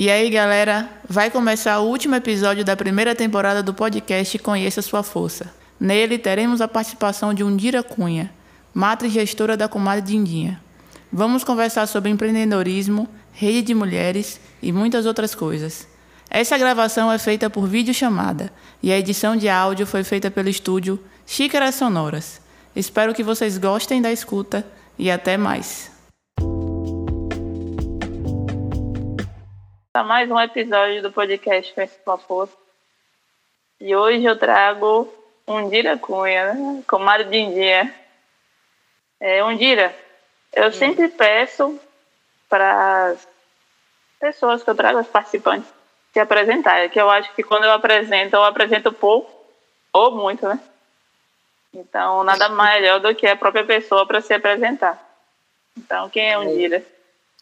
[0.00, 5.02] E aí, galera, vai começar o último episódio da primeira temporada do podcast Conheça Sua
[5.02, 5.52] Força.
[5.80, 8.32] Nele teremos a participação de Undira Cunha,
[8.72, 10.62] matriz gestora da Comadre Dindinha.
[11.12, 15.88] Vamos conversar sobre empreendedorismo, rede de mulheres e muitas outras coisas.
[16.30, 21.02] Essa gravação é feita por videochamada e a edição de áudio foi feita pelo estúdio
[21.26, 22.40] Xícaras Sonoras.
[22.76, 24.64] Espero que vocês gostem da escuta
[24.96, 25.97] e até mais.
[29.94, 32.52] Mais um episódio do podcast Festival Força.
[33.80, 35.12] E hoje eu trago
[35.46, 36.82] Undira Cunha, né?
[36.86, 37.92] comadre Dindinha.
[39.18, 39.96] É, Undira,
[40.52, 41.80] eu sempre peço
[42.48, 43.28] para as
[44.20, 45.68] pessoas que eu trago, os participantes,
[46.12, 46.88] se apresentar.
[46.90, 49.32] Que eu acho que quando eu apresento, eu apresento pouco
[49.92, 50.60] ou muito, né?
[51.74, 55.02] Então, nada melhor do que a própria pessoa para se apresentar.
[55.76, 56.84] Então, quem é Undira?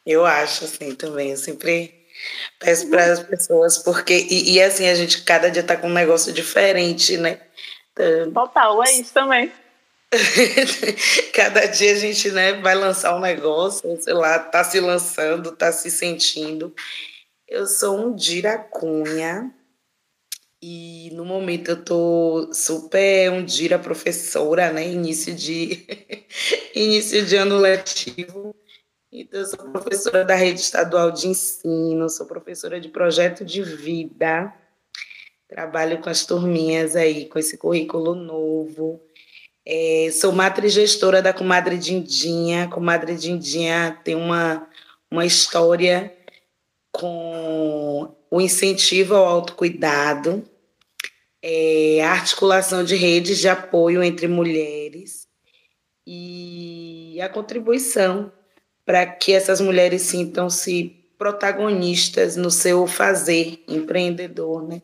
[0.07, 1.33] Eu acho, assim, também.
[1.33, 1.96] Eu sempre
[2.59, 4.27] peço para as pessoas, porque.
[4.31, 7.41] E, e, assim, a gente cada dia está com um negócio diferente, né?
[7.93, 9.53] Então, Total, é isso também.
[11.35, 15.73] cada dia a gente né, vai lançar um negócio, sei lá, tá se lançando, tá
[15.73, 16.75] se sentindo.
[17.49, 19.53] Eu sou um Diracunha
[20.63, 24.89] e no momento eu tô super um Dira professora, né?
[24.89, 25.87] Início de
[26.75, 28.55] início de ano letivo.
[29.19, 34.53] Então, eu sou professora da rede estadual de ensino, sou professora de projeto de vida,
[35.49, 39.01] trabalho com as turminhas aí, com esse currículo novo.
[39.65, 42.69] É, sou matriz gestora da Comadre Dindinha.
[42.69, 44.69] Comadre Dindinha tem uma,
[45.11, 46.15] uma história
[46.93, 50.45] com o incentivo ao autocuidado,
[51.41, 55.27] é, a articulação de redes de apoio entre mulheres
[56.07, 58.31] e a contribuição
[58.87, 64.81] para que essas mulheres sintam-se protagonistas no seu fazer empreendedor, né?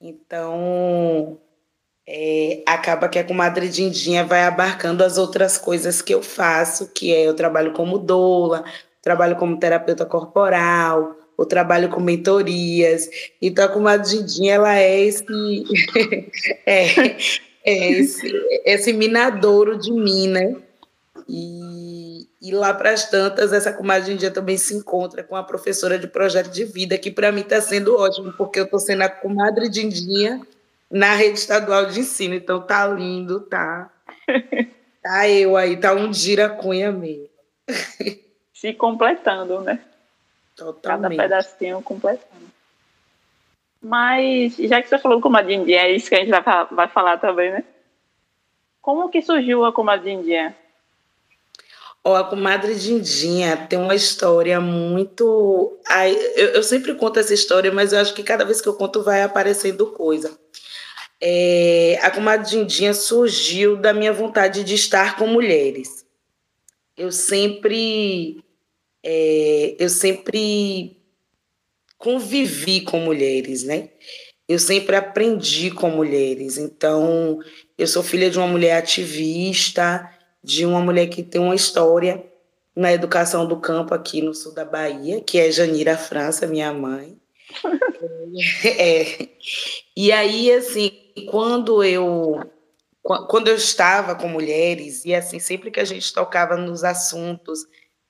[0.00, 1.38] Então,
[2.06, 7.12] é, acaba que a comadre Dindinha vai abarcando as outras coisas que eu faço, que
[7.12, 8.64] é eu trabalho como doula,
[9.02, 13.08] trabalho como terapeuta corporal, o trabalho com mentorias.
[13.40, 15.24] Então, a comadre Dindinha, ela é esse,
[16.66, 17.16] é,
[17.64, 18.32] é esse,
[18.64, 20.56] esse minadouro de mim, né?
[21.28, 25.98] E, e lá para as tantas, essa comadre Dindinha também se encontra com a professora
[25.98, 29.08] de projeto de vida, que para mim está sendo ótimo, porque eu estou sendo a
[29.08, 30.40] comadre Dindinha
[30.90, 32.34] na rede estadual de ensino.
[32.34, 33.90] Então, tá lindo, tá?
[35.00, 37.28] Tá eu aí, tá um gira cunha mesmo
[38.58, 39.80] se completando, né?
[40.56, 41.16] Totalmente.
[41.16, 42.48] Cada pedacinho completando.
[43.80, 47.52] Mas, já que você falou comadinha, é isso que a gente vai, vai falar também,
[47.52, 47.64] né?
[48.82, 49.72] Como que surgiu a
[52.08, 55.78] Oh, a comadre Dindinha tem uma história muito.
[55.86, 58.72] Ai, eu, eu, sempre conto essa história, mas eu acho que cada vez que eu
[58.72, 60.34] conto vai aparecendo coisa.
[61.20, 66.06] É, a comadre Dindinha surgiu da minha vontade de estar com mulheres.
[66.96, 68.42] Eu sempre
[69.04, 70.96] é, eu sempre
[71.98, 73.90] convivi com mulheres, né?
[74.48, 76.56] Eu sempre aprendi com mulheres.
[76.56, 77.38] Então,
[77.76, 80.10] eu sou filha de uma mulher ativista,
[80.42, 82.24] de uma mulher que tem uma história
[82.74, 87.18] na educação do campo aqui no sul da Bahia, que é Janira França, minha mãe.
[88.64, 89.28] é.
[89.96, 90.92] E aí, assim,
[91.30, 92.40] quando eu
[93.02, 97.60] quando eu estava com mulheres, e assim, sempre que a gente tocava nos assuntos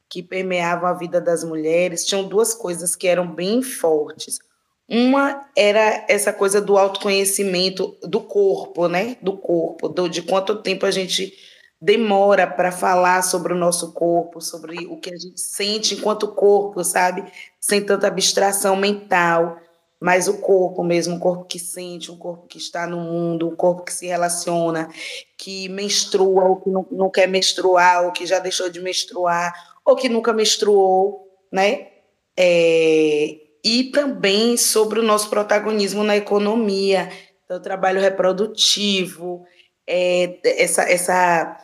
[0.09, 4.41] que permeavam a vida das mulheres, tinham duas coisas que eram bem fortes.
[4.89, 9.17] Uma era essa coisa do autoconhecimento do corpo, né?
[9.23, 11.33] Do corpo, do, de quanto tempo a gente
[11.81, 16.83] demora para falar sobre o nosso corpo, sobre o que a gente sente enquanto corpo,
[16.83, 17.25] sabe?
[17.61, 19.59] Sem tanta abstração mental,
[20.01, 23.57] mas o corpo mesmo, um corpo que sente, um corpo que está no mundo, um
[23.57, 24.89] corpo que se relaciona,
[25.37, 29.53] que menstrua ou que não, não quer menstruar, ou que já deixou de menstruar,
[29.85, 31.89] ou que nunca menstruou, né?
[32.37, 37.11] É, e também sobre o nosso protagonismo na economia,
[37.49, 39.43] então, o trabalho reprodutivo,
[39.87, 41.57] é, essa, essa,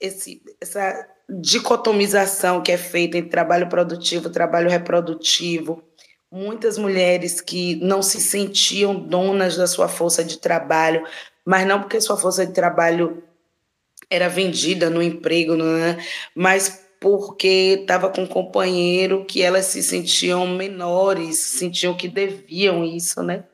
[0.00, 5.82] esse, essa dicotomização que é feita entre trabalho produtivo e trabalho reprodutivo.
[6.30, 11.04] Muitas mulheres que não se sentiam donas da sua força de trabalho,
[11.44, 13.22] mas não porque sua força de trabalho
[14.08, 15.98] era vendida no emprego, né?
[16.34, 23.22] mas porque estava com um companheiro que elas se sentiam menores, sentiam que deviam isso,
[23.22, 23.44] né?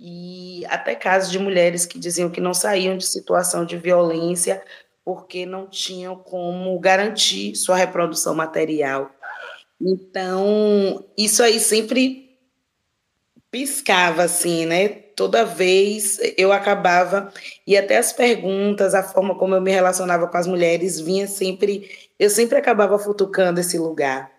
[0.00, 4.60] E até casos de mulheres que diziam que não saíam de situação de violência
[5.04, 9.10] porque não tinham como garantir sua reprodução material.
[9.80, 12.38] Então, isso aí sempre
[13.50, 14.88] piscava, assim, né?
[14.88, 17.32] Toda vez eu acabava,
[17.66, 22.10] e até as perguntas, a forma como eu me relacionava com as mulheres, vinha sempre,
[22.18, 24.32] eu sempre acabava futucando esse lugar.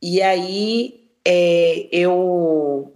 [0.00, 2.93] E aí, é, eu,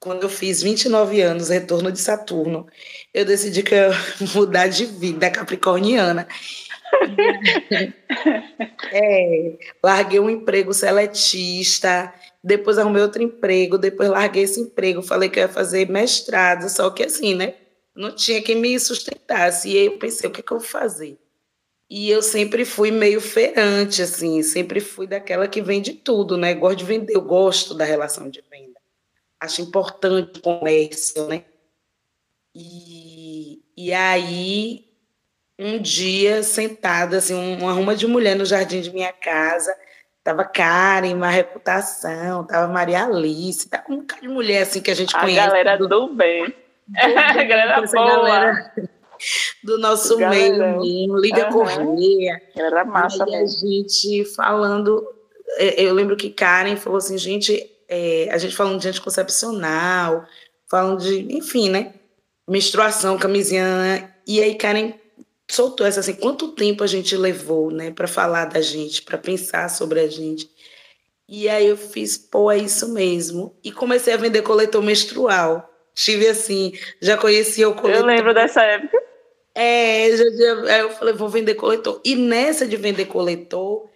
[0.00, 2.66] quando eu fiz 29 anos, retorno de Saturno,
[3.12, 3.96] eu decidi que eu ia
[4.34, 6.26] mudar de vida capricorniana.
[8.92, 12.12] é, larguei um emprego seletista,
[12.42, 17.04] depois arrumei outro emprego, depois larguei esse emprego, falei que ia fazer mestrado, só que
[17.04, 17.54] assim, né?
[17.94, 19.68] Não tinha quem me sustentasse.
[19.68, 21.18] E aí eu pensei, o que, é que eu vou fazer?
[21.90, 26.54] E eu sempre fui meio feirante, assim, sempre fui daquela que vende tudo, né?
[26.54, 28.69] Gosto de vender, eu gosto da relação de venda.
[29.40, 31.44] Acho importante o comércio, né?
[32.54, 34.84] E, e aí
[35.58, 39.74] um dia sentada, assim, uma ruma de mulher no jardim de minha casa.
[40.22, 44.94] Tava Karen, uma reputação, tava Maria Alice, tá um bocado de mulher assim que a
[44.94, 45.40] gente a conhece.
[45.40, 46.46] A galera do, do bem.
[46.90, 48.06] Do bem a galera boa.
[48.06, 48.72] Galera
[49.62, 50.78] do nosso galera.
[50.78, 51.52] meio, Liga uhum.
[51.52, 52.40] Correia.
[52.56, 55.06] Era massa Aí a gente falando,
[55.58, 60.24] eu lembro que Karen falou assim, gente, é, a gente falando de anticoncepcional,
[60.70, 61.94] falando de, enfim, né?
[62.48, 64.14] Menstruação, camisinha.
[64.26, 64.94] E aí Karen
[65.50, 69.68] soltou essa assim, quanto tempo a gente levou, né, para falar da gente, para pensar
[69.68, 70.48] sobre a gente.
[71.28, 73.56] E aí eu fiz, pô, é isso mesmo.
[73.62, 75.68] E comecei a vender coletor menstrual.
[75.94, 78.02] Tive assim, já conhecia o coletor.
[78.02, 78.96] Eu lembro dessa época.
[79.54, 82.00] É, já, já, eu falei, vou vender coletor.
[82.04, 83.89] E nessa de vender coletor,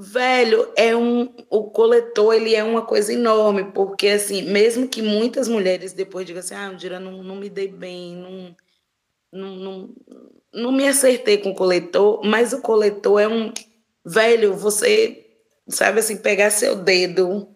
[0.00, 5.48] velho, é um o coletor, ele é uma coisa enorme, porque assim, mesmo que muitas
[5.48, 8.56] mulheres depois digam assim, ah, Dira, não, não me dei bem, não,
[9.32, 9.94] não, não,
[10.52, 13.52] não me acertei com o coletor, mas o coletor é um
[14.04, 15.26] velho, você
[15.68, 17.48] sabe assim, pegar seu dedo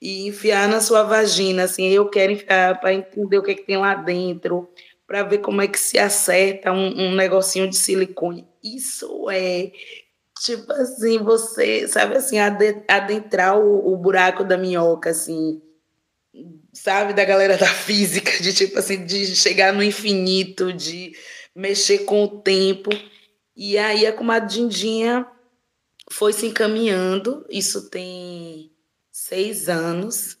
[0.00, 3.66] e enfiar na sua vagina, assim, eu quero enfiar para entender o que, é que
[3.66, 4.68] tem lá dentro,
[5.06, 8.46] para ver como é que se acerta um, um negocinho de silicone.
[8.62, 9.72] Isso é
[10.40, 15.60] tipo assim, você sabe assim, adentrar o, o buraco da minhoca, assim,
[16.72, 21.12] sabe, da galera da física, de tipo assim, de chegar no infinito, de
[21.54, 22.90] mexer com o tempo.
[23.54, 25.26] E aí a comadre Dindinha
[26.10, 28.72] foi se encaminhando, isso tem
[29.12, 30.38] seis anos,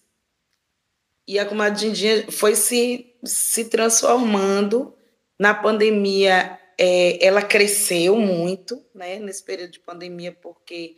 [1.28, 4.94] e a comadre Dindinha foi se, se transformando.
[5.38, 10.96] Na pandemia, é, ela cresceu muito, né, nesse período de pandemia, porque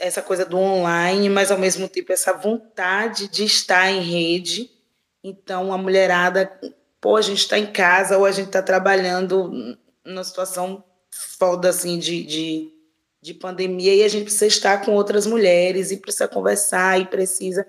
[0.00, 4.68] essa coisa do online, mas ao mesmo tempo essa vontade de estar em rede.
[5.22, 6.50] Então, a mulherada
[7.00, 12.00] pô, a gente está em casa ou a gente está trabalhando numa situação foda assim
[12.00, 12.72] de, de,
[13.22, 17.64] de pandemia e a gente precisa estar com outras mulheres e precisa conversar e precisa.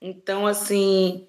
[0.00, 1.28] Então, assim,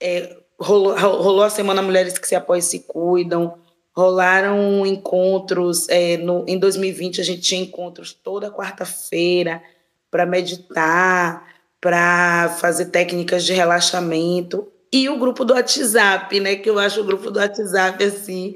[0.00, 3.60] é, rolou, rolou a Semana Mulheres que se apoiam e se cuidam,
[3.98, 5.88] rolaram encontros.
[5.88, 9.60] É, no, em 2020, a gente tinha encontros toda quarta-feira
[10.08, 11.44] para meditar,
[11.80, 16.54] para fazer técnicas de relaxamento e o grupo do WhatsApp, né?
[16.56, 18.54] Que eu acho o grupo do WhatsApp assim.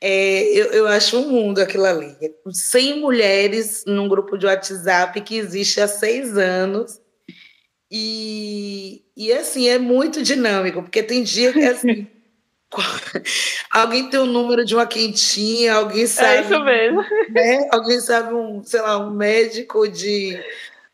[0.00, 2.14] É, eu, eu acho um mundo aquilo ali.
[2.46, 7.00] 100 mulheres num grupo de WhatsApp que existe há seis anos.
[7.90, 12.06] E, e assim, é muito dinâmico, porque tem dia que assim.
[13.70, 16.36] alguém tem o um número de uma quentinha, alguém sabe.
[16.36, 17.02] É isso mesmo.
[17.30, 17.68] Né?
[17.70, 20.42] Alguém sabe um, sei lá, um médico de.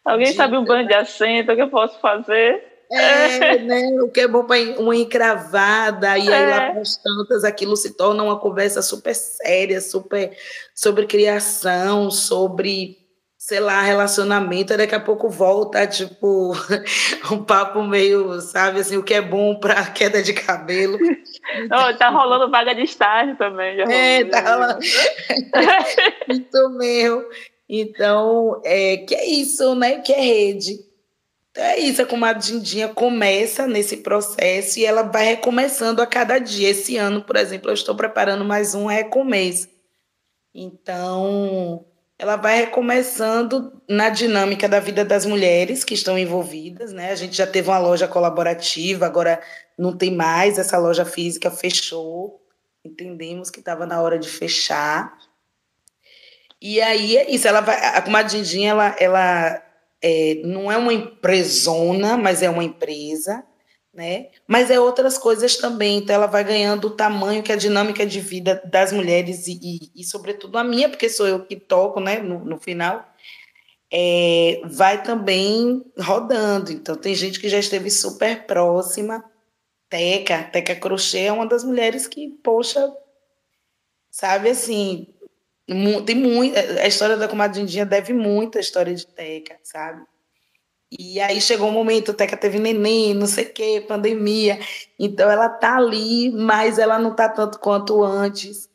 [0.04, 0.34] Alguém de...
[0.34, 2.70] sabe um banho de assento, o que eu posso fazer?
[2.92, 4.02] É, né?
[4.02, 6.50] O que é bom para uma encravada, e aí é.
[6.50, 10.36] lá para as tantas aquilo se torna uma conversa super séria, super
[10.74, 12.98] sobre criação, sobre,
[13.40, 16.52] sei lá, relacionamento, daqui a pouco volta, tipo,
[17.32, 20.98] um papo meio, sabe, assim, o que é bom para queda de cabelo.
[21.64, 23.76] Oh, tá rolando vaga de estágio também.
[23.76, 24.78] Já é, tá rolando.
[26.28, 27.24] Isso mesmo.
[27.68, 29.98] Então, é, que é isso, né?
[29.98, 30.78] Que é rede
[31.56, 36.68] é isso, a comadre Dindinha começa nesse processo e ela vai recomeçando a cada dia.
[36.68, 39.68] Esse ano, por exemplo, eu estou preparando mais um recomeço.
[40.54, 41.84] Então,
[42.20, 47.10] ela vai recomeçando na dinâmica da vida das mulheres que estão envolvidas, né?
[47.10, 49.40] A gente já teve uma loja colaborativa, agora
[49.78, 52.38] não tem mais, essa loja física fechou.
[52.84, 55.16] Entendemos que estava na hora de fechar.
[56.60, 59.62] E aí é isso, ela vai, a comadre Dindinha, ela, ela
[60.02, 63.42] é, não é uma empresona, mas é uma empresa,
[63.92, 64.28] né?
[64.46, 65.98] Mas é outras coisas também.
[65.98, 70.00] Então, ela vai ganhando o tamanho que a dinâmica de vida das mulheres e, e,
[70.00, 72.20] e sobretudo, a minha, porque sou eu que toco, né?
[72.20, 73.04] No, no final,
[73.92, 76.72] é, vai também rodando.
[76.72, 79.24] Então, tem gente que já esteve super próxima.
[79.88, 82.94] Teca, Teca Crochê é uma das mulheres que, poxa,
[84.08, 85.08] sabe assim,
[86.06, 86.56] tem muito.
[86.56, 90.04] A história da comadrindinha deve muito à história de Teca, sabe?
[90.90, 94.58] E aí chegou um momento, Teca teve neném, não sei o quê, pandemia.
[94.98, 98.68] Então ela tá ali, mas ela não tá tanto quanto antes.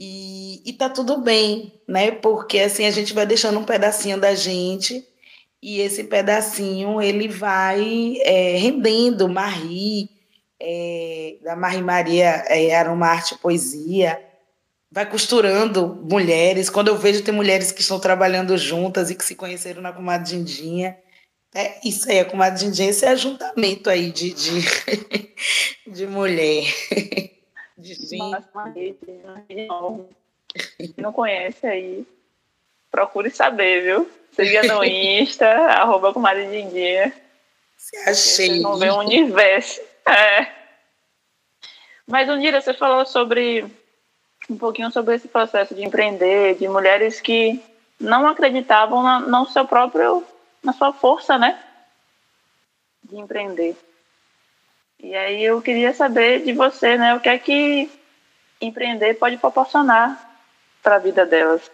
[0.00, 2.10] E, e tá tudo bem, né?
[2.12, 5.04] Porque assim a gente vai deixando um pedacinho da gente
[5.60, 9.28] e esse pedacinho ele vai é, rendendo.
[9.28, 10.08] Marie,
[10.60, 14.20] é, da Marie Maria é, Aromarte Poesia,
[14.90, 16.70] vai costurando mulheres.
[16.70, 20.30] Quando eu vejo tem mulheres que estão trabalhando juntas e que se conheceram na comadre
[20.30, 20.96] Dindinha,
[21.54, 24.60] é isso aí, a comadre Dindinha, esse é ajuntamento aí de, de,
[25.86, 26.64] de mulher.
[27.78, 28.44] De gente.
[30.96, 32.04] Não conhece aí,
[32.90, 34.10] procure saber, viu?
[34.32, 36.44] Siga no Insta, arroba comadre.
[37.76, 38.14] Se achei.
[38.14, 39.80] Vocês vão ver um universo.
[40.04, 40.48] É.
[42.04, 43.64] Mas, Undira, você falou sobre
[44.48, 47.62] um pouquinho sobre esse processo de empreender, de mulheres que
[48.00, 50.24] não acreditavam na, no seu próprio,
[50.62, 51.58] na sua força, né?
[53.02, 53.76] De empreender.
[55.00, 57.14] E aí eu queria saber de você, né?
[57.14, 57.90] O que é que
[58.60, 60.28] empreender pode proporcionar
[60.82, 61.70] para a vida delas?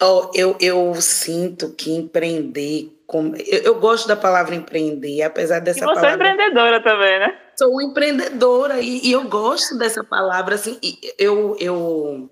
[0.00, 2.96] Oh, eu, eu sinto que empreender.
[3.06, 3.34] Com...
[3.36, 6.28] Eu, eu gosto da palavra empreender, apesar dessa e você é palavra.
[6.28, 7.38] é empreendedora também, né?
[7.58, 10.54] Sou empreendedora e, e eu gosto dessa palavra.
[10.54, 10.78] Assim,
[11.18, 12.30] eu, eu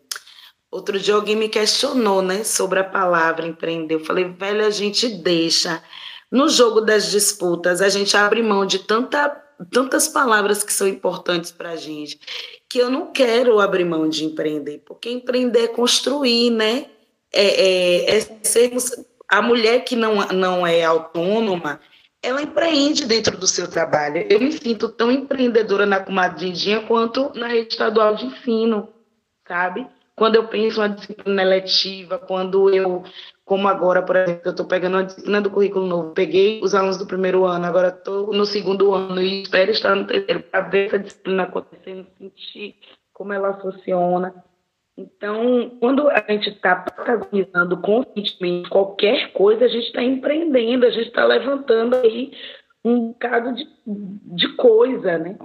[0.70, 3.94] Outro dia alguém me questionou, né, sobre a palavra empreender.
[3.94, 5.82] Eu falei, velho, a gente deixa.
[6.30, 9.28] No jogo das disputas, a gente abre mão de tanta,
[9.72, 12.20] tantas palavras que são importantes para a gente,
[12.68, 16.86] que eu não quero abrir mão de empreender, porque empreender é construir, né?
[17.32, 18.90] É, é, é sermos.
[19.30, 21.80] A mulher que não, não é autônoma,
[22.22, 24.26] ela empreende dentro do seu trabalho.
[24.28, 28.88] Eu me sinto tão empreendedora na comadrindinha quanto na rede estadual de ensino,
[29.46, 29.86] sabe?
[30.18, 33.04] Quando eu penso uma disciplina eletiva, quando eu,
[33.44, 36.98] como agora, por exemplo, eu estou pegando uma disciplina do currículo novo, peguei os alunos
[36.98, 40.86] do primeiro ano, agora estou no segundo ano e espero estar no terceiro para ver
[40.86, 42.74] essa disciplina acontecendo, sentir
[43.12, 44.34] como ela funciona.
[44.96, 51.06] Então, quando a gente está protagonizando conscientemente qualquer coisa, a gente está empreendendo, a gente
[51.06, 52.32] está levantando aí
[52.84, 55.38] um bocado de, de coisa, né?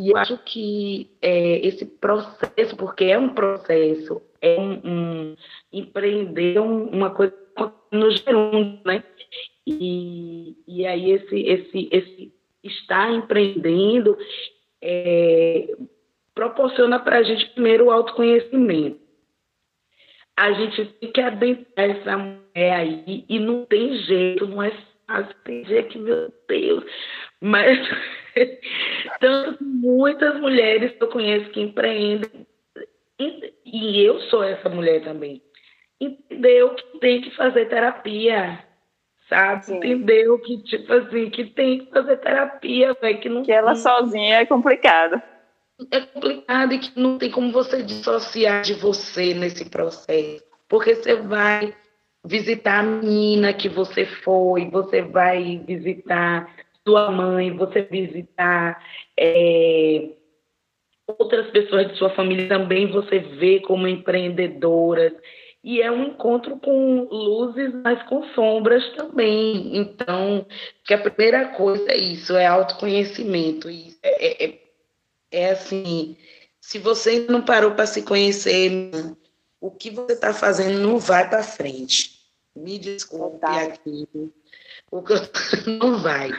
[0.00, 5.36] E eu acho que é, esse processo, porque é um processo, é um, um
[5.72, 7.34] empreender um, uma coisa
[7.90, 9.02] no gerundo, né?
[9.66, 14.16] E, e aí esse, esse, esse estar empreendendo
[14.80, 15.76] é,
[16.32, 19.00] proporciona para a gente primeiro o autoconhecimento.
[20.36, 24.70] A gente tem que adentrar essa mulher aí e não tem jeito, não é
[25.04, 26.84] fácil, tem jeito que, meu Deus,
[27.40, 27.76] mas
[29.20, 32.46] tanto muitas mulheres que eu conheço que empreendem,
[33.64, 35.42] e eu sou essa mulher também,
[36.00, 38.64] entendeu que tem que fazer terapia,
[39.28, 39.64] sabe?
[39.64, 39.76] Sim.
[39.76, 44.40] Entendeu que, tipo assim, que tem que fazer terapia, véio, que não Que ela sozinha
[44.40, 45.20] é complicado
[45.90, 50.42] é complicado e que não tem como você dissociar de você nesse processo.
[50.68, 51.74] Porque você vai
[52.24, 56.52] visitar a menina que você foi, você vai visitar
[56.88, 58.82] sua mãe, você visitar
[59.18, 60.08] é,
[61.06, 65.12] outras pessoas de sua família também você vê como empreendedoras.
[65.62, 69.76] E é um encontro com luzes, mas com sombras também.
[69.76, 70.46] Então,
[70.84, 73.68] que a primeira coisa é isso, é autoconhecimento.
[73.68, 74.58] E é, é,
[75.30, 76.16] é assim,
[76.58, 78.90] se você não parou para se conhecer,
[79.60, 82.18] o que você está fazendo não vai para frente.
[82.56, 83.62] Me desculpe tá.
[83.62, 84.08] aqui.
[84.90, 85.04] O eu...
[85.78, 86.30] não vai.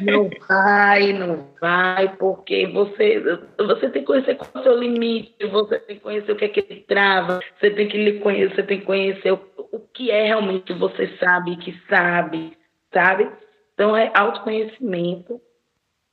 [0.00, 3.20] Não vai, não vai, porque você,
[3.58, 6.44] você tem que conhecer qual é o seu limite, você tem que conhecer o que
[6.46, 9.40] é que ele trava, você tem que lhe conhecer, você tem que conhecer o,
[9.72, 12.56] o que é realmente você sabe, que sabe,
[12.92, 13.30] sabe?
[13.74, 15.40] Então é autoconhecimento.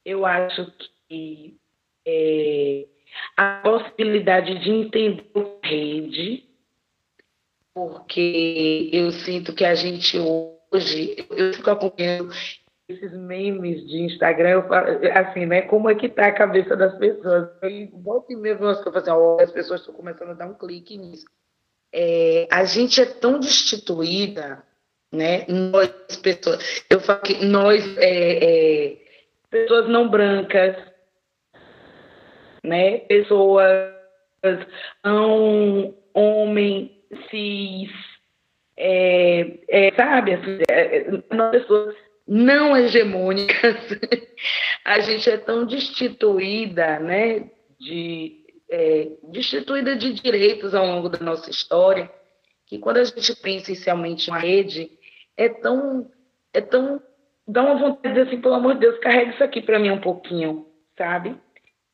[0.03, 0.71] Eu acho
[1.07, 1.57] que
[2.05, 2.85] é,
[3.35, 6.43] a possibilidade de entender a rede,
[7.73, 12.31] porque eu sinto que a gente hoje, eu fico acompanhando
[12.89, 15.63] esses memes de Instagram, eu falo, assim, né?
[15.63, 17.49] Como é que tá a cabeça das pessoas?
[17.61, 20.97] Eu volto mesmo, eu falo assim, oh, as pessoas estão começando a dar um clique
[20.97, 21.25] nisso.
[21.93, 24.63] É, a gente é tão destituída,
[25.11, 25.45] né?
[25.47, 25.89] Nós,
[26.21, 28.97] pessoas, eu falo que nós, é, é,
[29.49, 30.77] pessoas não brancas,
[32.63, 32.99] né?
[32.99, 33.93] Pessoas,
[35.05, 37.91] um homem cis,
[38.77, 41.95] é, é, sabe, assim, é, é pessoas
[42.27, 43.75] não hegemônicas,
[44.85, 51.49] a gente é tão destituída, né, de, é, destituída de direitos ao longo da nossa
[51.49, 52.11] história,
[52.67, 54.91] que quando a gente pensa inicialmente em uma rede,
[55.35, 56.11] é tão,
[56.53, 57.01] é tão,
[57.47, 59.89] dá uma vontade de dizer assim, pelo amor de Deus, carrega isso aqui para mim
[59.89, 60.67] um pouquinho,
[60.97, 61.35] sabe?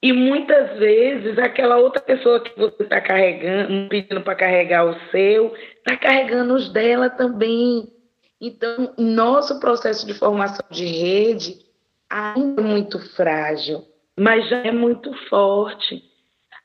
[0.03, 5.55] E muitas vezes aquela outra pessoa que você está carregando, pedindo para carregar o seu,
[5.77, 7.87] está carregando os dela também.
[8.41, 11.55] Então, nosso processo de formação de rede
[12.09, 13.81] ainda é muito frágil,
[14.19, 16.03] mas já é muito forte.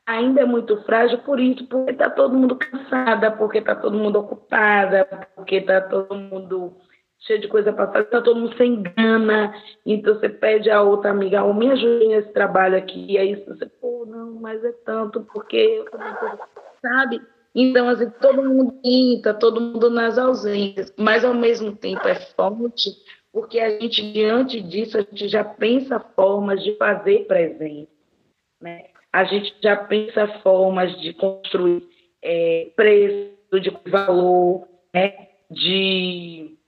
[0.05, 4.19] Ainda é muito frágil por isso, porque está todo mundo cansada, porque está todo mundo
[4.19, 6.75] ocupada, porque está todo mundo
[7.21, 9.53] cheio de coisa fazer, tá todo mundo sem gana.
[9.85, 13.13] Então você pede a outra amiga, oh, me ajude nesse trabalho aqui.
[13.13, 16.13] E aí você, pô, não, mas é tanto, porque eu também
[16.81, 17.21] sabe?
[17.53, 22.91] Então, assim, todo mundo pinta, todo mundo nas ausências, mas ao mesmo tempo é forte,
[23.33, 27.89] porque a gente, diante disso, a gente já pensa formas de fazer presente.
[28.61, 28.85] Né?
[29.11, 31.83] A gente já pensa formas de construir
[32.23, 35.27] é, preço, de valor, né?
[35.49, 36.58] de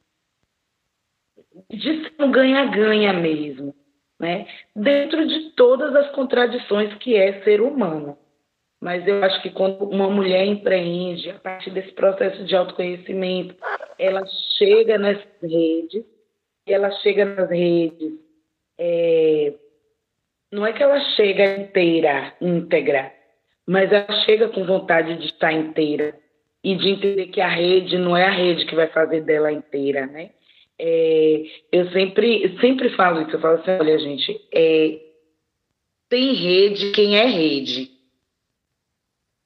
[1.72, 3.74] de ser um ganha-ganha mesmo,
[4.20, 4.46] né?
[4.76, 8.18] dentro de todas as contradições que é ser humano.
[8.80, 13.56] Mas eu acho que quando uma mulher empreende, a partir desse processo de autoconhecimento,
[13.98, 14.26] ela
[14.58, 16.04] chega nas redes,
[16.66, 18.14] ela chega nas redes,
[18.80, 19.54] é,
[20.52, 23.14] não é que ela chega inteira, íntegra,
[23.68, 26.16] mas ela chega com vontade de estar inteira
[26.64, 30.08] e de entender que a rede não é a rede que vai fazer dela inteira,
[30.08, 30.32] né?
[30.84, 35.00] É, eu sempre, sempre falo isso, eu falo assim, olha, gente, é,
[36.10, 37.92] tem rede quem é rede.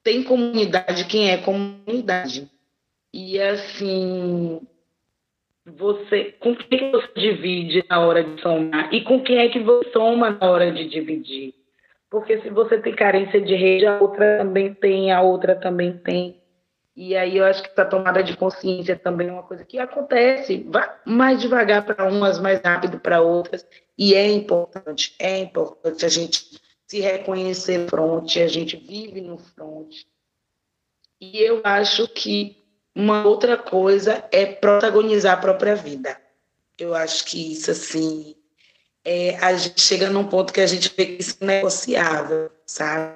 [0.01, 2.49] Tem comunidade quem é comunidade.
[3.13, 4.61] E assim,
[5.65, 9.91] você com quem você divide na hora de somar e com quem é que você
[9.91, 11.53] soma na hora de dividir.
[12.09, 16.41] Porque se você tem carência de rede, a outra também tem, a outra também tem.
[16.95, 20.65] E aí eu acho que essa tomada de consciência também é uma coisa que acontece,
[20.69, 23.65] vai mais devagar para umas, mais rápido para outras,
[23.97, 30.07] e é importante, é importante a gente se reconhecer fronte, a gente vive no fronte.
[31.19, 32.63] E eu acho que
[32.95, 36.17] uma outra coisa é protagonizar a própria vida.
[36.77, 38.35] Eu acho que isso, assim,
[39.03, 43.15] é, a gente chega num ponto que a gente vê que isso é negociável, sabe?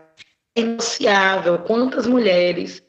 [0.56, 1.60] É negociável.
[1.60, 2.82] Quantas mulheres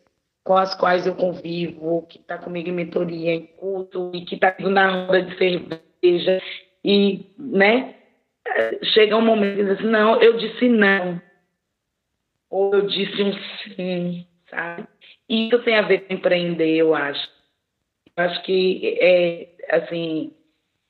[0.51, 4.53] com as quais eu convivo, que está comigo em mentoria, em culto, e que está
[4.59, 6.43] na roda de cerveja,
[6.85, 7.95] e, né,
[8.83, 11.23] chega um momento que diz assim, não, eu disse não,
[12.51, 13.33] ou eu disse um
[13.77, 14.89] sim, sabe?
[15.29, 17.31] E isso tem a ver com empreender, eu acho.
[18.17, 20.33] Eu acho que, é, assim,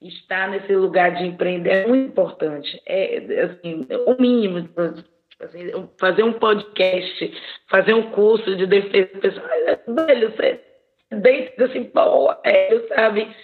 [0.00, 2.80] estar nesse lugar de empreender é muito importante.
[2.86, 4.66] É, assim, o mínimo
[5.40, 7.32] Assim, fazer um podcast,
[7.68, 9.48] fazer um curso de defesa pessoal,
[9.88, 10.60] velho, você
[11.10, 13.34] deita assim, pô, é, sabe?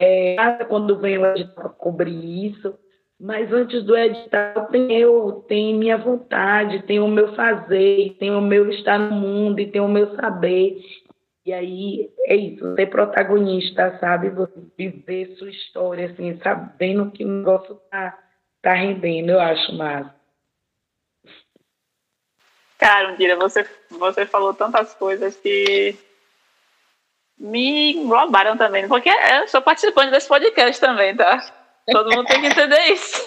[0.00, 2.74] É, quando vem o edital cobrir isso,
[3.20, 8.40] mas antes do edital tem eu, tem minha vontade, tem o meu fazer, tem o
[8.40, 10.78] meu estar no mundo e tem o meu saber.
[11.46, 14.30] E aí é isso, ser protagonista, sabe?
[14.30, 18.18] Você viver sua história, assim, sabendo que o negócio tá,
[18.62, 20.23] tá rendendo, eu acho massa.
[22.84, 25.96] Cara, Undira, você, você falou tantas coisas que
[27.38, 31.40] me englobaram também, porque eu sou participante desse podcast também, tá?
[31.90, 33.26] Todo mundo tem que entender isso.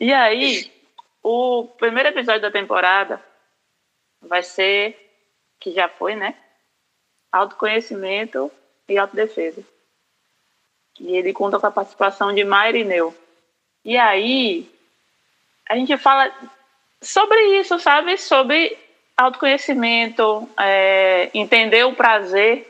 [0.00, 0.72] e aí,
[1.22, 3.22] o primeiro episódio da temporada
[4.22, 4.96] vai ser,
[5.60, 6.34] que já foi, né?
[7.30, 8.50] Autoconhecimento
[8.88, 9.62] e autodefesa.
[10.98, 13.14] E ele conta com a participação de Mayra Neu.
[13.84, 14.79] E aí,
[15.70, 16.32] a gente fala
[17.00, 18.18] sobre isso, sabe?
[18.18, 18.76] Sobre
[19.16, 22.66] autoconhecimento, é, entender o prazer,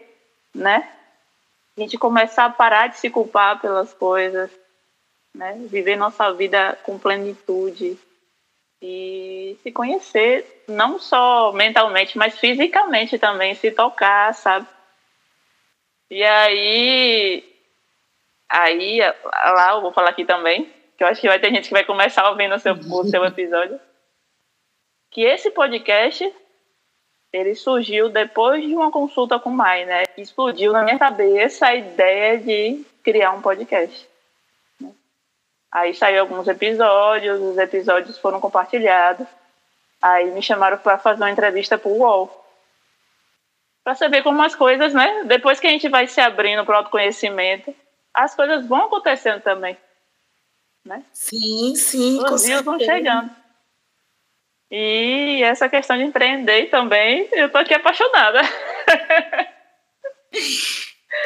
[0.55, 0.87] né?
[1.79, 4.51] A gente começar a parar de se culpar pelas coisas,
[5.35, 5.57] né?
[5.71, 7.99] Viver nossa vida com plenitude
[8.83, 14.67] e se conhecer, não só mentalmente, mas fisicamente também, se tocar, sabe?
[16.11, 17.45] E aí,
[18.47, 19.01] aí
[19.33, 21.83] lá eu vou falar aqui também, que eu acho que vai ter gente que vai
[21.83, 23.81] começar ouvindo o seu, o seu episódio,
[25.11, 26.31] que esse podcast
[27.33, 30.03] ele surgiu depois de uma consulta com o Mai, né?
[30.19, 34.07] Explodiu na minha cabeça a ideia de criar um podcast.
[34.79, 34.91] Né?
[35.73, 39.27] Aí saiu alguns episódios, os episódios foram compartilhados.
[40.03, 42.45] Aí me chamaram para fazer uma entrevista para o UOL.
[43.83, 45.25] Para você ver como as coisas, né?
[45.25, 47.75] Depois que a gente vai se abrindo para o autoconhecimento,
[48.13, 49.79] as coisas vão acontecendo também.
[50.85, 51.05] Né?
[51.13, 52.19] Sim, sim.
[52.23, 53.31] Os dias vão chegando.
[54.71, 58.41] E essa questão de empreender também, eu tô aqui apaixonada.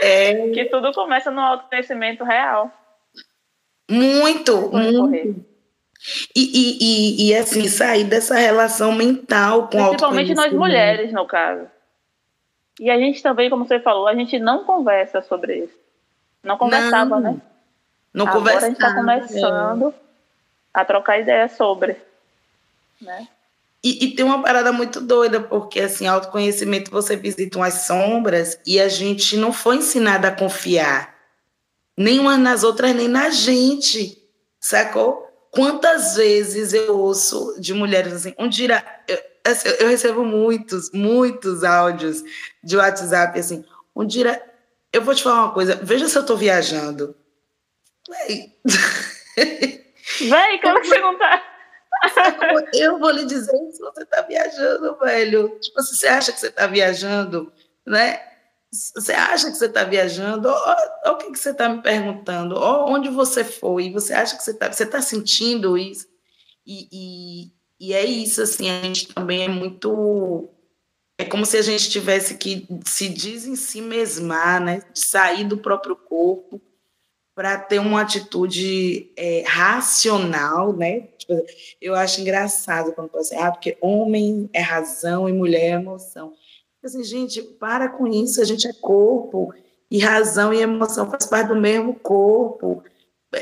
[0.01, 0.49] É...
[0.51, 2.73] Que tudo começa no autoconhecimento real.
[3.89, 5.45] Muito, muito.
[6.35, 11.67] E, e, e, e, assim, sair dessa relação mental com Principalmente nós mulheres, no caso.
[12.81, 15.79] E a gente também, como você falou, a gente não conversa sobre isso.
[16.43, 17.41] Não conversava, não, né?
[18.15, 19.93] Não Agora a gente está começando
[20.73, 21.97] a trocar ideias sobre.
[23.01, 23.27] Né?
[23.83, 28.81] E, e, tem uma parada muito doida, porque assim, autoconhecimento você visita umas sombras e
[28.81, 31.13] a gente não foi ensinada a confiar.
[31.97, 34.23] Nem umas nas outras, nem na gente.
[34.61, 35.29] Sacou?
[35.51, 41.63] Quantas vezes eu ouço de mulheres assim, um dia eu, assim, eu recebo muitos, muitos
[41.63, 42.25] áudios
[42.63, 44.43] de WhatsApp assim, um dia
[44.93, 47.15] eu vou te falar uma coisa, veja se eu tô viajando.
[48.09, 48.55] Véi,
[50.29, 51.43] Véi como que você não tá?
[52.75, 55.59] Eu vou lhe dizer se você está viajando, velho.
[55.61, 57.53] Tipo, se você acha que você está viajando,
[57.87, 58.21] né?
[58.71, 60.49] Você acha que você está viajando?
[60.49, 62.57] Olha o que, que você está me perguntando.
[62.57, 63.91] Olha onde você foi.
[63.93, 66.07] Você acha que você está você tá sentindo isso?
[66.67, 67.53] E, e,
[67.89, 70.51] e é isso, assim, a gente também é muito
[71.19, 74.83] é como se a gente tivesse que se diz em si mesmar, né?
[74.93, 76.61] Sair do próprio corpo
[77.35, 81.09] para ter uma atitude é, racional, né?
[81.19, 81.45] Tipo,
[81.81, 86.33] eu acho engraçado quando você ah, porque homem é razão e mulher é emoção.
[86.83, 89.53] Assim, gente, para com isso, a gente é corpo
[89.91, 92.85] e razão e emoção faz parte do mesmo corpo.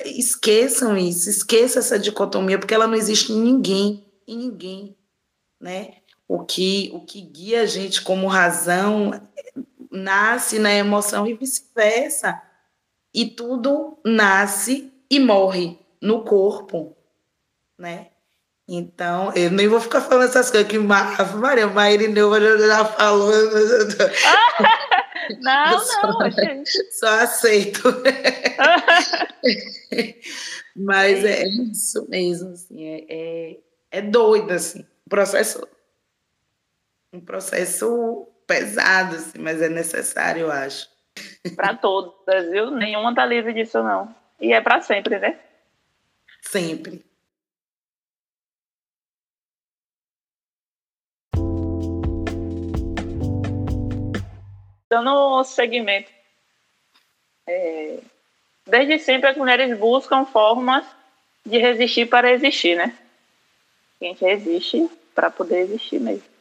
[0.06, 4.96] Esqueçam isso, esqueça essa dicotomia, porque ela não existe em ninguém, em ninguém,
[5.60, 5.96] né?
[6.26, 9.20] O que, o que guia a gente como razão
[9.90, 12.40] nasce na emoção e vice-versa
[13.14, 16.96] e tudo nasce e morre no corpo,
[17.78, 18.08] né?
[18.66, 23.32] Então, eu nem vou ficar falando essas coisas que Maria Maíra Neuva já falou.
[25.40, 26.92] não, só, não, gente.
[26.92, 27.82] Só aceito.
[30.74, 33.58] Mas é isso mesmo, assim, é, é,
[33.90, 35.68] é doido, assim, um processo,
[37.12, 40.88] um processo pesado, assim, mas é necessário, eu acho
[41.56, 42.70] para todas, viu?
[42.70, 44.14] Nenhuma tá livre disso, não.
[44.40, 45.38] E é para sempre, né?
[46.40, 47.04] Sempre.
[54.88, 56.10] Dando segmento.
[57.46, 57.98] É,
[58.66, 60.84] desde sempre as mulheres buscam formas
[61.44, 62.96] de resistir para existir, né?
[64.00, 66.31] A gente resiste para poder existir mesmo.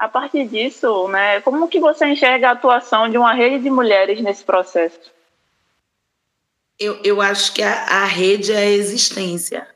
[0.00, 4.18] A partir disso, né, como que você enxerga a atuação de uma rede de mulheres
[4.22, 5.12] nesse processo?
[6.78, 9.68] Eu, eu acho que a, a rede é a existência.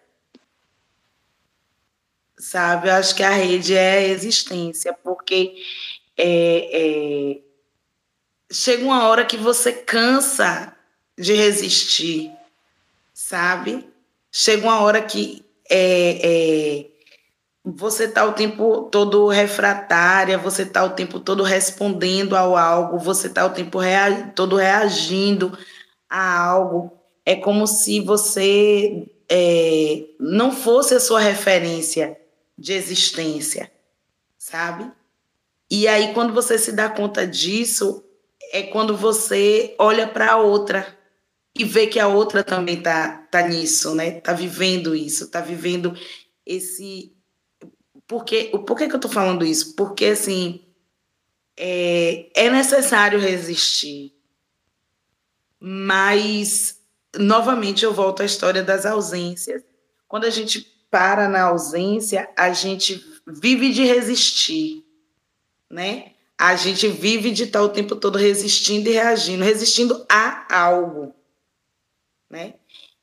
[2.39, 2.89] Sabe?
[2.89, 5.63] Eu acho que a rede é a existência, porque
[6.17, 7.41] é, é,
[8.51, 10.75] chega uma hora que você cansa
[11.19, 12.33] de resistir,
[13.13, 13.87] sabe?
[14.33, 16.94] Chega uma hora que é, é
[17.65, 23.29] você está o tempo todo refratária, você está o tempo todo respondendo ao algo, você
[23.29, 25.57] está o tempo rea todo reagindo
[26.09, 26.93] a algo.
[27.25, 32.21] É como se você é, não fosse a sua referência
[32.57, 33.73] de existência,
[34.37, 34.93] sabe?
[35.71, 38.05] E aí, quando você se dá conta disso,
[38.53, 40.87] é quando você olha para a outra
[41.57, 44.21] e vê que a outra também tá, tá nisso, né?
[44.21, 45.97] Tá vivendo isso, tá vivendo
[46.45, 47.15] esse
[48.07, 49.75] porque, por que, que eu estou falando isso?
[49.75, 50.65] Porque, assim,
[51.57, 54.13] é, é necessário resistir.
[55.59, 56.81] Mas,
[57.17, 59.63] novamente, eu volto à história das ausências.
[60.07, 64.85] Quando a gente para na ausência, a gente vive de resistir,
[65.69, 66.13] né?
[66.39, 71.15] A gente vive de estar o tempo todo resistindo e reagindo, resistindo a algo,
[72.31, 72.55] né?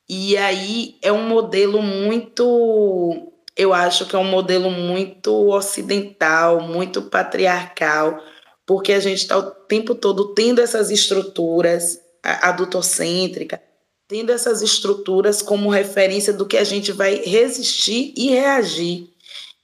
[0.08, 7.02] E aí é um modelo muito eu acho que é um modelo muito ocidental, muito
[7.02, 8.24] patriarcal,
[8.66, 13.60] porque a gente está o tempo todo tendo essas estruturas adultocêntricas,
[14.08, 19.10] tendo essas estruturas como referência do que a gente vai resistir e reagir.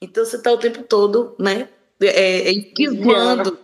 [0.01, 1.69] Então você está o tempo todo, né,
[2.01, 3.57] é, é esquivando.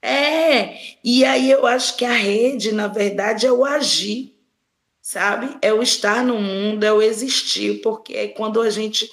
[0.00, 4.32] É, e aí eu acho que a rede, na verdade, é o agir
[5.08, 5.56] sabe?
[5.62, 9.10] É o estar no mundo, é o existir, porque é quando a gente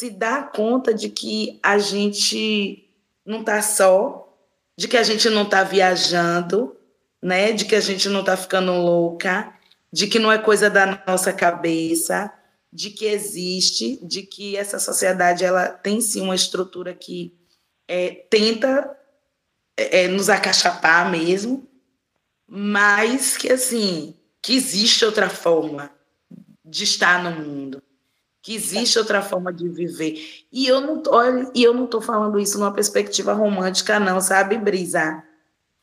[0.00, 2.90] se dá conta de que a gente
[3.22, 4.34] não está só,
[4.74, 6.74] de que a gente não está viajando,
[7.20, 7.52] né?
[7.52, 9.52] De que a gente não está ficando louca,
[9.92, 12.32] de que não é coisa da nossa cabeça,
[12.72, 17.38] de que existe, de que essa sociedade ela tem sim uma estrutura que
[17.86, 18.96] é, tenta
[19.76, 21.68] é, é nos acachapar mesmo,
[22.48, 25.90] mas que assim que existe outra forma
[26.64, 27.82] de estar no mundo,
[28.42, 30.44] que existe outra forma de viver.
[30.52, 31.12] E eu não tô,
[31.54, 35.22] e eu não tô falando isso numa perspectiva romântica não, sabe, Brisa?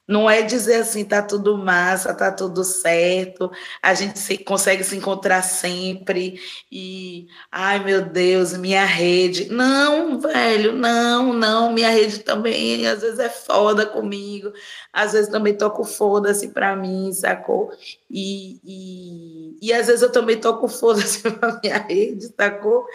[0.07, 4.95] Não é dizer assim, tá tudo massa, tá tudo certo, a gente se, consegue se
[4.95, 6.39] encontrar sempre
[6.71, 9.49] e, ai meu Deus, minha rede.
[9.51, 14.53] Não, velho, não, não, minha rede também às vezes é foda comigo,
[14.93, 17.71] às vezes também toco foda-se pra mim, sacou?
[18.09, 22.85] E, e, e às vezes eu também toco foda-se pra minha rede, sacou?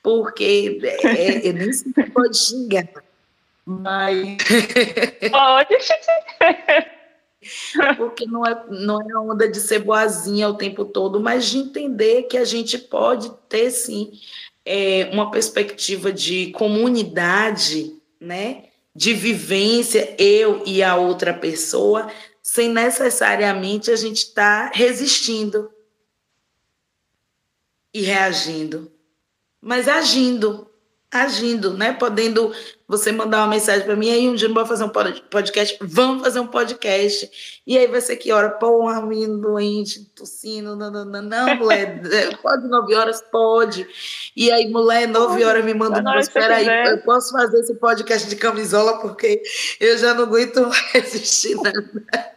[0.00, 2.86] Porque é, é, nem se pode xingar
[3.64, 4.36] mas.
[5.30, 5.76] Pode.
[7.96, 12.24] Porque não é, não é onda de ser boazinha o tempo todo, mas de entender
[12.24, 14.12] que a gente pode ter, sim,
[14.64, 18.66] é, uma perspectiva de comunidade, né?
[18.94, 22.08] De vivência, eu e a outra pessoa,
[22.42, 25.70] sem necessariamente a gente estar tá resistindo
[27.94, 28.90] e reagindo,
[29.60, 30.70] mas agindo,
[31.12, 31.92] agindo, né?
[31.92, 32.52] Podendo
[32.88, 36.22] você mandar uma mensagem para mim, aí um dia não vou fazer um podcast, vamos
[36.22, 37.60] fazer um podcast.
[37.66, 38.48] E aí vai ser que hora?
[38.50, 42.00] Porra, menino doente, tossindo, não, não, não, não, mulher,
[42.42, 43.22] pode nove horas?
[43.30, 43.86] Pode.
[44.34, 48.28] E aí, mulher, nove horas me manda um espera aí, eu posso fazer esse podcast
[48.28, 49.42] de camisola porque
[49.78, 52.31] eu já não aguento resistir nada.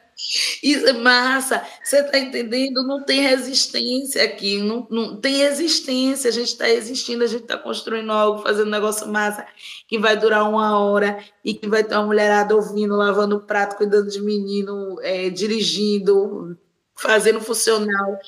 [0.64, 1.66] Isso é massa.
[1.84, 2.84] Você está entendendo?
[2.84, 4.58] Não tem resistência aqui.
[4.60, 6.30] Não, não tem resistência.
[6.30, 9.46] A gente está existindo, a gente está construindo algo, fazendo um negócio massa
[9.88, 14.10] que vai durar uma hora e que vai ter uma mulherada ouvindo, lavando prato, cuidando
[14.10, 16.58] de menino, é, dirigindo,
[16.96, 18.20] fazendo funcional.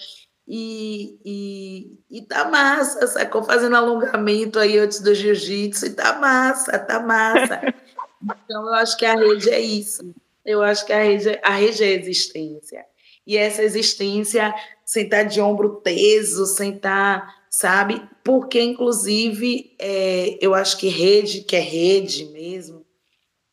[0.48, 3.44] E, e, e tá massa, sacou?
[3.44, 7.62] Fazendo alongamento aí antes do jiu-jitsu, e tá massa, tá massa.
[8.20, 10.12] Então, eu acho que a rede é isso.
[10.48, 12.86] Eu acho que a rede, a rede é existência.
[13.28, 14.56] E essa existência
[14.86, 18.02] sem estar de ombro teso, sem estar, sabe?
[18.24, 22.86] Porque, inclusive, é, eu acho que rede, que é rede mesmo,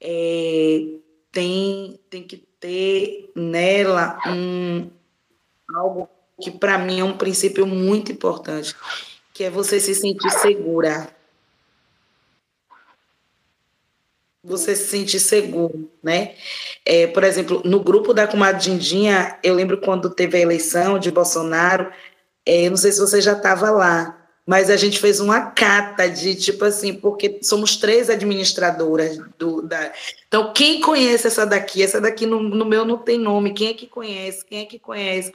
[0.01, 0.83] é,
[1.33, 4.89] tem, tem que ter nela um,
[5.75, 6.09] algo
[6.41, 8.77] que, para mim, é um princípio muito importante,
[9.33, 11.14] que é você se sentir segura.
[14.45, 16.35] Você se sentir seguro, né?
[16.85, 21.11] É, por exemplo, no grupo da comadre Dindinha, eu lembro quando teve a eleição de
[21.11, 21.91] Bolsonaro,
[22.45, 26.35] é, não sei se você já estava lá, mas a gente fez uma cata de
[26.35, 29.91] tipo assim, porque somos três administradoras do da.
[30.29, 31.83] Então, quem conhece essa daqui?
[31.83, 33.55] Essa daqui no, no meu não tem nome.
[33.55, 34.45] Quem é que conhece?
[34.45, 35.33] Quem é que conhece?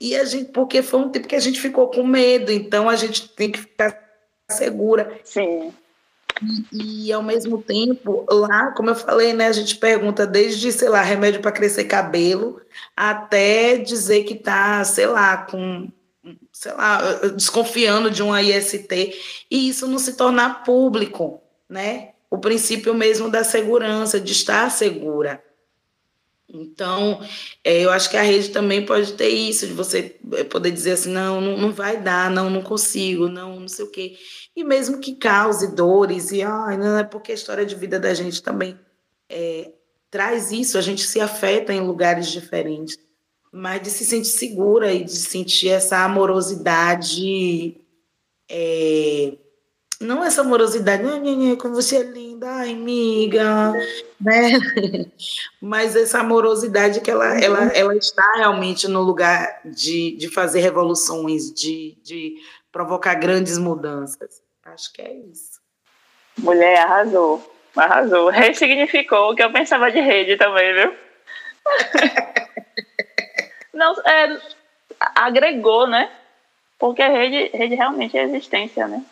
[0.00, 2.94] E a gente, porque foi um tempo que a gente ficou com medo, então a
[2.94, 3.98] gente tem que ficar
[4.48, 5.18] segura.
[5.24, 5.72] Sim.
[6.42, 10.88] E, e, ao mesmo tempo, lá, como eu falei, né, a gente pergunta desde, sei
[10.88, 12.60] lá, remédio para crescer cabelo,
[12.96, 15.88] até dizer que tá, sei lá, com,
[16.52, 17.00] sei lá,
[17.36, 19.14] desconfiando de uma IST,
[19.50, 22.10] e isso não se tornar público, né?
[22.28, 25.42] O princípio mesmo da segurança, de estar segura.
[26.48, 27.20] Então,
[27.62, 30.16] é, eu acho que a rede também pode ter isso, de você
[30.50, 33.90] poder dizer assim, não, não, não vai dar, não, não consigo, não, não sei o
[33.90, 34.16] quê
[34.56, 38.14] e mesmo que cause dores, e ai, não é porque a história de vida da
[38.14, 38.78] gente também
[39.28, 39.72] é,
[40.10, 42.96] traz isso, a gente se afeta em lugares diferentes,
[43.52, 47.80] mas de se sentir segura e de sentir essa amorosidade,
[48.48, 49.36] é,
[50.00, 51.02] não essa amorosidade,
[51.58, 53.72] como você é linda, ai, amiga,
[54.20, 54.52] né?
[55.60, 61.52] mas essa amorosidade que ela, ela, ela está realmente no lugar de, de fazer revoluções,
[61.52, 62.36] de, de
[62.70, 64.43] provocar grandes mudanças.
[64.74, 65.60] Acho que é isso.
[66.38, 67.54] Mulher, arrasou.
[67.76, 68.28] Arrasou.
[68.30, 70.96] Ressignificou o que eu pensava de rede também, viu?
[73.72, 74.40] Não, é,
[74.98, 76.12] agregou, né?
[76.78, 79.04] Porque a rede, rede realmente é existência, né?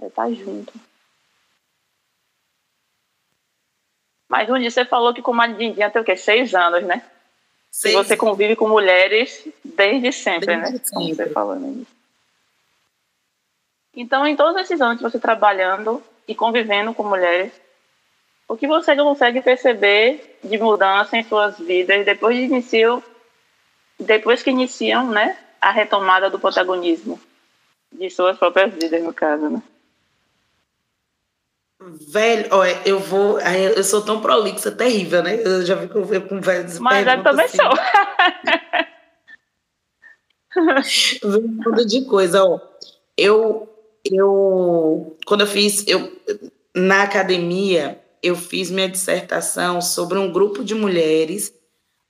[0.00, 0.72] É tá junto.
[4.28, 6.16] Mas um dia você falou que com a Dindinha tem o quê?
[6.16, 7.02] Seis anos, né?
[7.70, 7.94] Seis.
[7.94, 10.78] E você convive com mulheres desde sempre, desde né?
[10.78, 10.90] Sempre.
[10.90, 11.84] Como você falou, né?
[14.00, 17.52] Então, em todos esses anos que você trabalhando e convivendo com mulheres,
[18.46, 23.02] o que você consegue perceber de mudança em suas vidas depois de iniciar,
[23.98, 27.20] depois que iniciam, né, a retomada do protagonismo
[27.90, 29.60] de suas próprias vidas, no caso, né?
[31.80, 33.40] Velho, olha, eu vou.
[33.40, 35.40] Eu sou tão prolixa, terrível, né?
[35.44, 36.78] Eu já vi que eu vejo com velhos.
[36.78, 37.56] Mas eu também assim.
[37.56, 37.72] sou.
[41.66, 42.60] monte de coisa, ó.
[43.16, 43.68] Eu,
[44.04, 46.10] eu, quando eu fiz, eu,
[46.74, 51.52] na academia, eu fiz minha dissertação sobre um grupo de mulheres,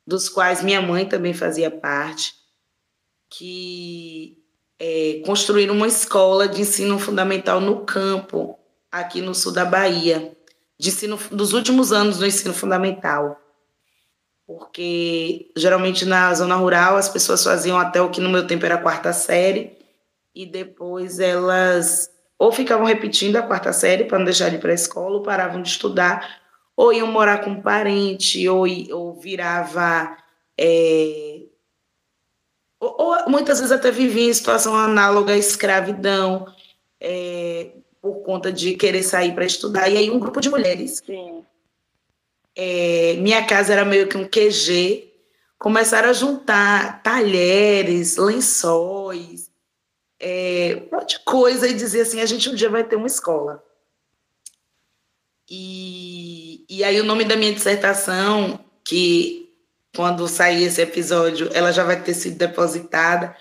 [0.07, 2.35] dos quais minha mãe também fazia parte,
[3.31, 4.39] que
[4.79, 8.59] é, construíram uma escola de ensino fundamental no campo,
[8.91, 10.35] aqui no sul da Bahia,
[10.79, 13.39] de ensino, dos últimos anos do ensino fundamental.
[14.47, 18.79] Porque geralmente na zona rural as pessoas faziam até o que no meu tempo era
[18.79, 19.78] quarta série,
[20.39, 24.71] e depois elas ou ficavam repetindo a quarta série para não deixar de ir para
[24.71, 26.41] a escola, ou paravam de estudar,
[26.77, 30.17] ou iam morar com um parente, ou, ou virava.
[30.57, 31.41] É,
[32.79, 36.47] ou, ou, muitas vezes até vivia em situação análoga à escravidão,
[37.01, 39.89] é, por conta de querer sair para estudar.
[39.89, 41.03] E aí, um grupo de mulheres.
[42.55, 45.13] É, minha casa era meio que um QG,
[45.59, 49.48] começaram a juntar talheres, lençóis,
[50.21, 53.07] é, um monte de coisa e dizer assim: a gente um dia vai ter uma
[53.07, 53.63] escola.
[55.51, 59.51] E, e aí, o nome da minha dissertação, que
[59.97, 63.35] quando sair esse episódio, ela já vai ter sido depositada,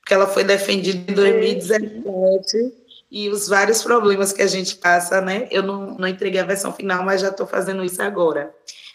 [0.00, 2.74] porque ela foi defendida em 2017
[3.10, 5.46] e os vários problemas que a gente passa, né?
[5.50, 8.52] Eu não, não entreguei a versão final, mas já estou fazendo isso agora.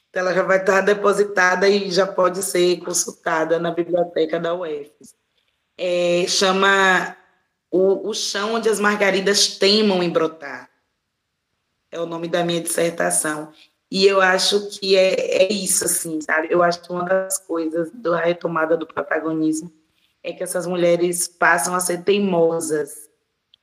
[0.10, 5.23] Então, ela já vai estar depositada e já pode ser consultada na biblioteca da UFES
[5.78, 7.16] é, chama
[7.72, 10.70] o, o Chão Onde as Margaridas Temam em Brotar.
[11.92, 13.52] É o nome da minha dissertação.
[13.90, 16.48] E eu acho que é, é isso, assim, sabe?
[16.50, 19.72] Eu acho que uma das coisas da retomada do protagonismo
[20.24, 23.10] é que essas mulheres passam a ser teimosas.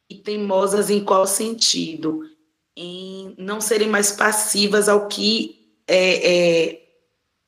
[0.08, 2.22] E teimosas em qual sentido?
[2.76, 6.82] Em não serem mais passivas ao que é, é,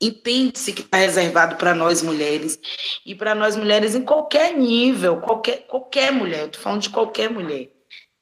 [0.05, 2.59] entende-se que está reservado para nós mulheres
[3.05, 7.69] e para nós mulheres em qualquer nível, qualquer, qualquer mulher, estou falando de qualquer mulher,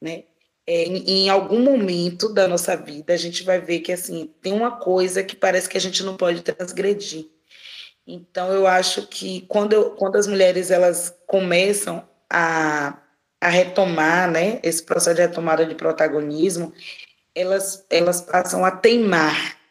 [0.00, 0.24] né?
[0.64, 4.52] É, em, em, algum momento da nossa vida a gente vai ver que assim tem
[4.52, 7.26] uma coisa que parece que a gente não pode transgredir.
[8.06, 12.96] Então eu acho que quando, eu, quando as mulheres elas começam a,
[13.40, 16.72] a retomar, né, esse processo de retomada de protagonismo,
[17.34, 19.61] elas elas passam a teimar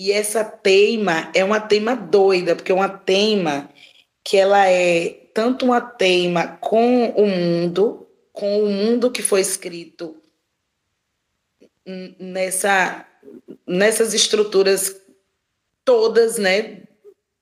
[0.00, 3.68] e essa teima é uma teima doida, porque é uma teima
[4.24, 10.16] que ela é tanto uma teima com o mundo, com o mundo que foi escrito
[12.18, 13.06] nessa,
[13.66, 14.98] nessas estruturas
[15.84, 16.84] todas, né,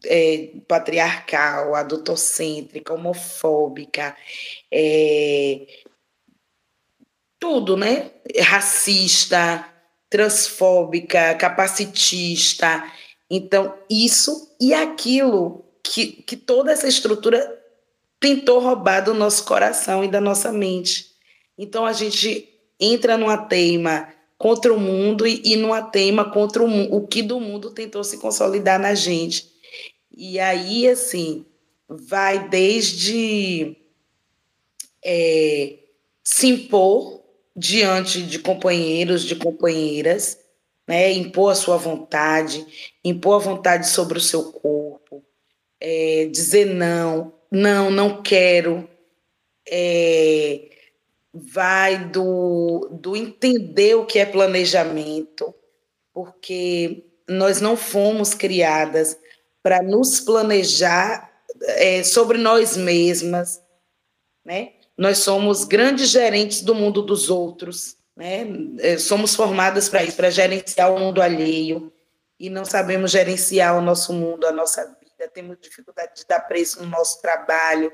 [0.04, 4.16] é, patriarcal, adultocêntrica, homofóbica,
[4.68, 5.64] é,
[7.38, 9.77] tudo, né, racista,
[10.10, 12.84] transfóbica, capacitista.
[13.30, 17.56] Então, isso e aquilo que, que toda essa estrutura
[18.18, 21.06] tentou roubar do nosso coração e da nossa mente.
[21.56, 22.48] Então, a gente
[22.80, 27.40] entra numa teima contra o mundo e, e numa teima contra o, o que do
[27.40, 29.48] mundo tentou se consolidar na gente.
[30.16, 31.44] E aí, assim,
[31.88, 33.76] vai desde
[35.04, 35.78] é,
[36.22, 37.17] se impor
[37.58, 40.38] diante de companheiros, de companheiras,
[40.86, 41.10] né?
[41.12, 42.64] impor a sua vontade,
[43.04, 45.24] impor a vontade sobre o seu corpo,
[45.80, 48.88] é, dizer não, não, não quero,
[49.68, 50.70] é,
[51.34, 55.52] vai do, do entender o que é planejamento,
[56.14, 59.18] porque nós não fomos criadas
[59.62, 61.28] para nos planejar
[61.60, 63.60] é, sobre nós mesmas,
[64.44, 64.77] né?
[64.98, 68.44] Nós somos grandes gerentes do mundo dos outros, né?
[68.80, 71.92] É, somos formadas para isso, para gerenciar o mundo alheio,
[72.38, 76.82] e não sabemos gerenciar o nosso mundo, a nossa vida, temos dificuldade de dar preço
[76.82, 77.92] no nosso trabalho,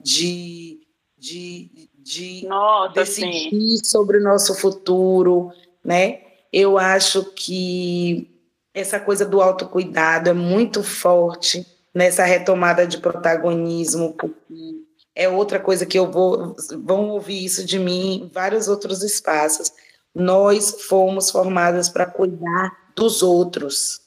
[0.00, 0.80] de,
[1.16, 3.84] de, de Nossa, decidir sim.
[3.84, 5.52] sobre o nosso futuro,
[5.84, 6.22] né?
[6.52, 8.28] Eu acho que
[8.74, 15.84] essa coisa do autocuidado é muito forte nessa retomada de protagonismo, porque é outra coisa
[15.84, 19.72] que eu vou vão ouvir isso de mim em vários outros espaços.
[20.14, 24.00] Nós fomos formadas para cuidar dos outros.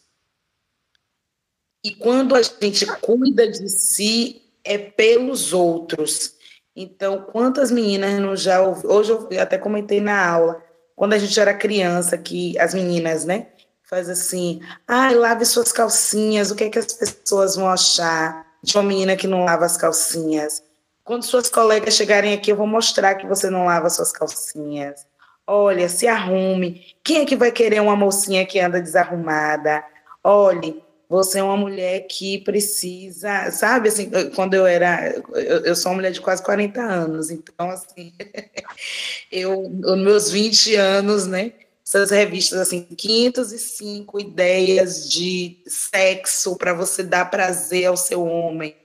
[1.84, 6.36] E quando a gente cuida de si, é pelos outros.
[6.76, 10.64] Então, quantas meninas não já ouvi, hoje eu até comentei na aula,
[10.96, 13.48] quando a gente era criança, que as meninas, né,
[13.84, 18.76] faz assim, ah, lave suas calcinhas, o que é que as pessoas vão achar de
[18.76, 20.64] uma menina que não lava as calcinhas?
[21.04, 25.06] Quando suas colegas chegarem aqui, eu vou mostrar que você não lava suas calcinhas.
[25.46, 26.96] Olha, se arrume.
[27.04, 29.84] Quem é que vai querer uma mocinha que anda desarrumada?
[30.24, 35.92] Olhe, você é uma mulher que precisa, sabe, assim, quando eu era, eu, eu sou
[35.92, 38.14] uma mulher de quase 40 anos, então, assim,
[39.32, 41.52] eu, nos meus 20 anos, né,
[41.86, 48.76] essas revistas, assim, 505 ideias de sexo para você dar prazer ao seu homem.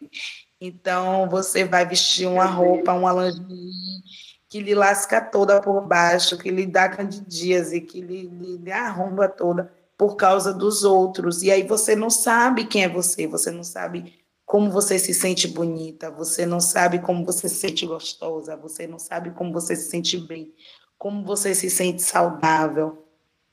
[0.60, 4.02] Então, você vai vestir uma roupa, uma lingerie
[4.48, 9.28] que lhe lasca toda por baixo, que lhe dá candidíase, que lhe, lhe, lhe arromba
[9.28, 11.42] toda por causa dos outros.
[11.42, 15.46] E aí você não sabe quem é você, você não sabe como você se sente
[15.46, 19.90] bonita, você não sabe como você se sente gostosa, você não sabe como você se
[19.90, 20.52] sente bem,
[20.96, 23.04] como você se sente saudável.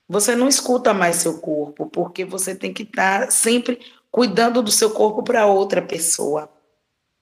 [0.07, 3.79] Você não escuta mais seu corpo, porque você tem que estar sempre
[4.09, 6.49] cuidando do seu corpo para outra pessoa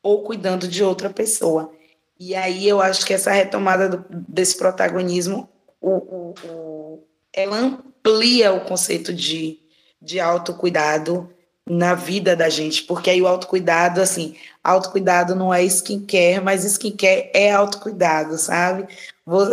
[0.03, 1.71] ou cuidando de outra pessoa.
[2.19, 5.49] E aí eu acho que essa retomada do, desse protagonismo,
[5.81, 9.59] o, o, o, ela amplia o conceito de,
[10.01, 11.29] de autocuidado
[11.65, 17.31] na vida da gente, porque aí o autocuidado, assim, autocuidado não é skincare, mas skincare
[17.33, 18.85] é autocuidado, sabe?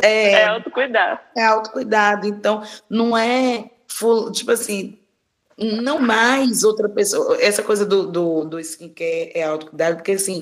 [0.03, 1.21] É, é autocuidado.
[1.37, 3.71] É autocuidado, então não é,
[4.33, 4.99] tipo assim,
[5.61, 10.41] não mais outra pessoa, essa coisa do, do, do skincare é autocuidado, porque assim,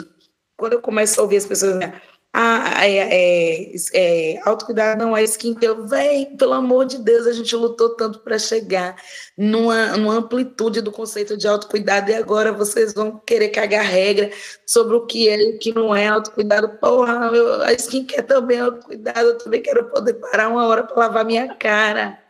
[0.57, 2.01] quando eu começo a ouvir as pessoas, né,
[2.33, 5.89] ah, é, é, é, autocuidado não é skincare.
[5.89, 8.95] Vem, pelo amor de Deus, a gente lutou tanto para chegar
[9.37, 14.31] numa, numa amplitude do conceito de autocuidado e agora vocês vão querer cagar regra
[14.67, 16.69] sobre o que é e o que não é autocuidado.
[16.79, 17.31] Porra,
[17.65, 21.55] a skincare também é autocuidado, eu também quero poder parar uma hora para lavar minha
[21.57, 22.21] cara,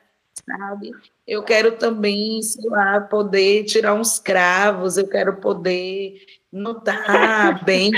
[0.57, 0.91] sabe?
[1.27, 6.21] Eu quero também, sei lá, poder tirar uns cravos, eu quero poder
[6.51, 7.93] não está bem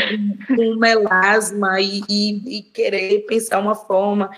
[0.46, 4.30] com melasma e, e, e, querer pensar uma forma,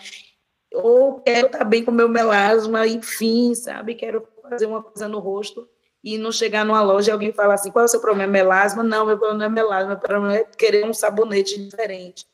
[0.73, 3.95] ou quero estar tá bem com meu melasma, enfim, sabe?
[3.95, 5.69] Quero fazer uma coisa no rosto
[6.05, 8.31] e não chegar numa loja e alguém falar assim: qual é o seu problema?
[8.31, 8.83] Melasma?
[8.83, 12.27] Não, meu problema não é melasma, meu problema é querer um sabonete diferente.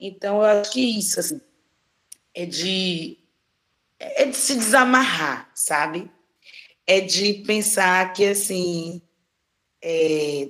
[0.00, 1.40] Então, eu acho que isso, assim,
[2.34, 3.17] é de,
[3.98, 6.10] é de se desamarrar, sabe?
[6.86, 9.02] É de pensar que, assim,
[9.82, 10.48] é,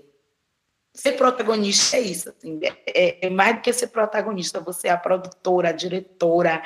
[0.99, 4.97] ser protagonista é isso, assim, é, é, mais do que ser protagonista, você é a
[4.97, 6.63] produtora, a diretora,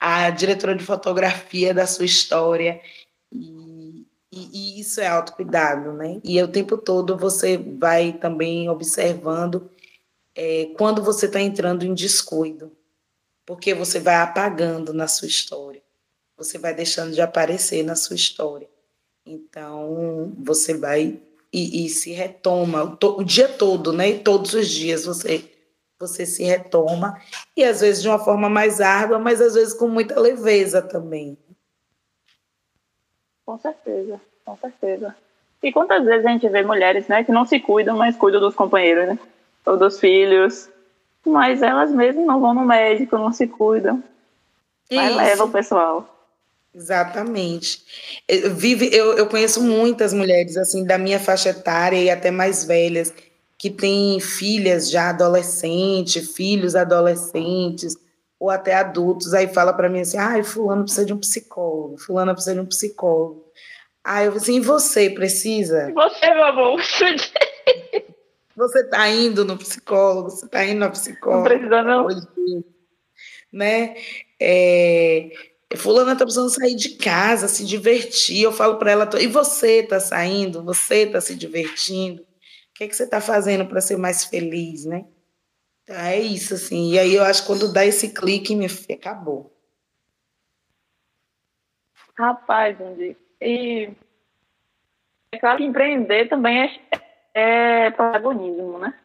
[0.00, 2.80] a diretora de fotografia da sua história,
[3.32, 6.20] e, e, e isso é autocuidado, né?
[6.24, 9.70] E o tempo todo você vai também observando
[10.34, 12.76] é, quando você está entrando em descuido,
[13.46, 15.82] porque você vai apagando na sua história,
[16.36, 18.68] você vai deixando de aparecer na sua história.
[19.24, 21.18] Então, você vai
[21.52, 24.10] e, e se retoma o, o, dia todo, né?
[24.10, 25.52] E todos os dias você
[25.98, 27.18] você se retoma
[27.56, 31.38] e às vezes de uma forma mais árdua, mas às vezes com muita leveza também.
[33.46, 35.16] Com certeza, com certeza.
[35.62, 38.54] E quantas vezes a gente vê mulheres, né, que não se cuidam, mas cuidam dos
[38.54, 39.18] companheiros, né?
[39.64, 40.68] Ou dos filhos,
[41.24, 44.04] mas elas mesmas não vão no médico, não se cuidam.
[44.92, 46.15] Mas leva o pessoal.
[46.76, 47.82] Exatamente.
[48.28, 52.66] Eu, vive, eu, eu conheço muitas mulheres assim da minha faixa etária e até mais
[52.66, 53.14] velhas
[53.56, 57.96] que têm filhas já adolescentes, filhos adolescentes
[58.38, 62.34] ou até adultos, aí fala para mim assim: "Ai, fulano precisa de um psicólogo, fulana
[62.34, 63.50] precisa de um psicólogo".
[64.04, 66.80] Aí eu falo assim: "E você precisa?" Você, meu amor.
[68.54, 71.50] Você está indo no psicólogo, você está indo na psicóloga.
[71.50, 72.08] Não precisa não.
[73.52, 73.96] Né?
[74.40, 75.30] É,
[75.74, 78.42] Fulana está precisando sair de casa, se divertir.
[78.42, 80.62] Eu falo para ela, e você está saindo?
[80.62, 82.22] Você está se divertindo?
[82.22, 82.26] O
[82.74, 85.06] que, é que você está fazendo para ser mais feliz, né?
[85.82, 86.92] Então, é isso, assim.
[86.92, 89.52] E aí eu acho que quando dá esse clique, minha filha, acabou.
[92.16, 93.90] Rapaz, Andy, e
[95.32, 96.80] é claro que empreender também
[97.34, 98.98] é, é protagonismo, né?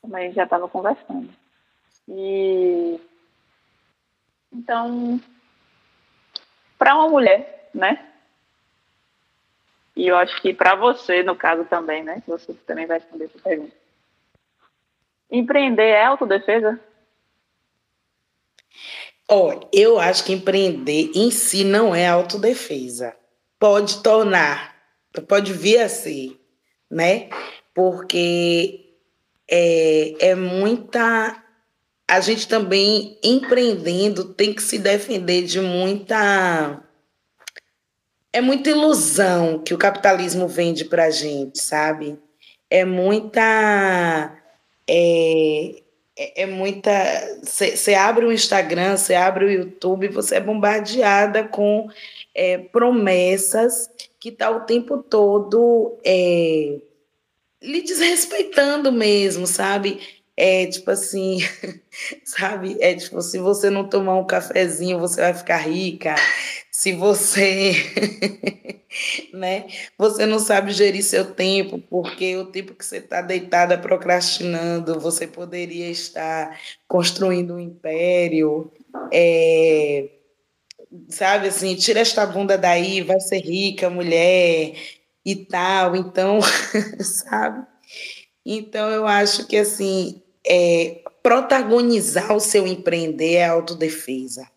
[0.00, 1.30] Como a gente já estava conversando.
[2.08, 3.00] E
[4.52, 5.20] então,
[6.78, 8.06] para uma mulher, né?
[9.94, 12.22] E eu acho que para você, no caso também, né?
[12.26, 13.74] Você também vai responder essa pergunta.
[15.30, 16.80] Empreender é autodefesa?
[19.28, 23.14] Olha, eu acho que empreender em si não é autodefesa.
[23.58, 24.74] Pode tornar,
[25.28, 26.40] pode vir a ser,
[26.90, 27.28] né?
[27.74, 28.94] Porque
[29.50, 31.44] é, é muita
[32.08, 36.82] a gente também, empreendendo, tem que se defender de muita.
[38.32, 42.18] É muita ilusão que o capitalismo vende para gente, sabe?
[42.70, 44.34] É muita.
[44.88, 45.82] É,
[46.16, 46.90] é, é muita.
[47.42, 51.90] Você abre o Instagram, você abre o YouTube, você é bombardeada com
[52.34, 56.78] é, promessas que tá o tempo todo é,
[57.62, 60.17] lhe desrespeitando mesmo, sabe?
[60.40, 61.38] É tipo assim,
[62.24, 62.76] sabe?
[62.80, 66.14] É tipo, se você não tomar um cafezinho, você vai ficar rica.
[66.70, 67.72] Se você,
[69.34, 69.66] né?
[69.98, 75.26] Você não sabe gerir seu tempo, porque o tempo que você está deitada procrastinando, você
[75.26, 78.70] poderia estar construindo um império.
[79.12, 80.08] É,
[81.08, 84.74] sabe assim, tira esta bunda daí, vai ser rica, mulher
[85.26, 85.96] e tal.
[85.96, 86.38] Então,
[87.02, 87.66] sabe?
[88.46, 94.48] Então eu acho que assim, é, protagonizar o seu empreender é autodefesa.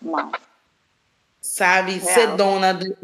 [0.00, 0.32] Não.
[1.40, 1.98] Sabe?
[1.98, 2.14] Real.
[2.14, 2.96] Ser dona do,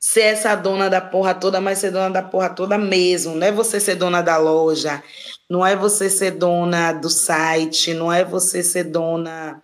[0.00, 3.34] ser essa dona da porra toda, mas ser dona da porra toda mesmo.
[3.34, 5.02] Não é você ser dona da loja,
[5.48, 9.62] não é você ser dona do site, não é você ser dona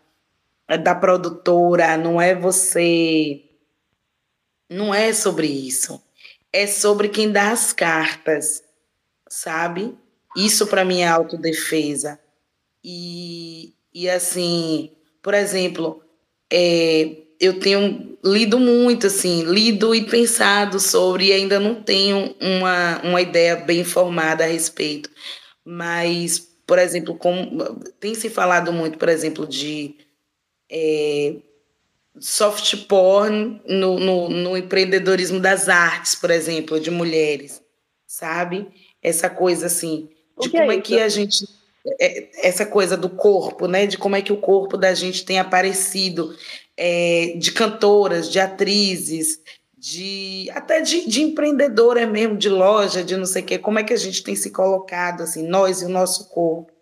[0.69, 3.45] é, da produtora, não é você.
[4.69, 6.01] Não é sobre isso.
[6.53, 8.63] É sobre quem dá as cartas,
[9.29, 9.97] sabe?
[10.37, 12.19] Isso para mim é autodefesa.
[12.85, 14.91] E, e assim,
[15.23, 16.03] por exemplo,
[16.51, 23.01] é, eu tenho lido muito, assim, lido e pensado sobre, e ainda não tenho uma,
[23.03, 25.11] uma ideia bem formada a respeito.
[25.65, 29.97] Mas, por exemplo, como, tem se falado muito, por exemplo, de
[30.71, 31.37] é,
[32.19, 37.63] soft porn no, no, no empreendedorismo das artes, por exemplo, de mulheres,
[38.07, 38.69] sabe?
[39.03, 40.09] Essa coisa assim
[40.41, 41.47] de como é, é, que a gente
[42.01, 43.87] é, essa coisa do corpo, né?
[43.87, 46.37] De como é que o corpo da gente tem aparecido,
[46.77, 49.41] é, de cantoras, de atrizes,
[49.77, 53.59] de até de, de empreendedora mesmo, de loja, de não sei o quê.
[53.59, 56.73] Como é que a gente tem se colocado assim, nós e o nosso corpo?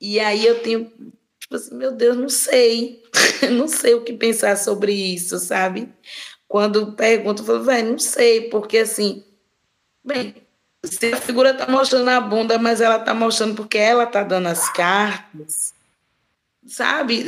[0.00, 0.90] E aí eu tenho
[1.38, 3.02] tipo assim, meu Deus, não sei,
[3.56, 5.88] não sei o que pensar sobre isso, sabe?
[6.46, 9.24] Quando pergunto, eu falo, velho, não sei, porque assim,
[10.04, 10.34] bem,
[10.84, 14.46] se a figura está mostrando a bunda, mas ela está mostrando porque ela está dando
[14.46, 15.74] as cartas,
[16.66, 17.24] sabe?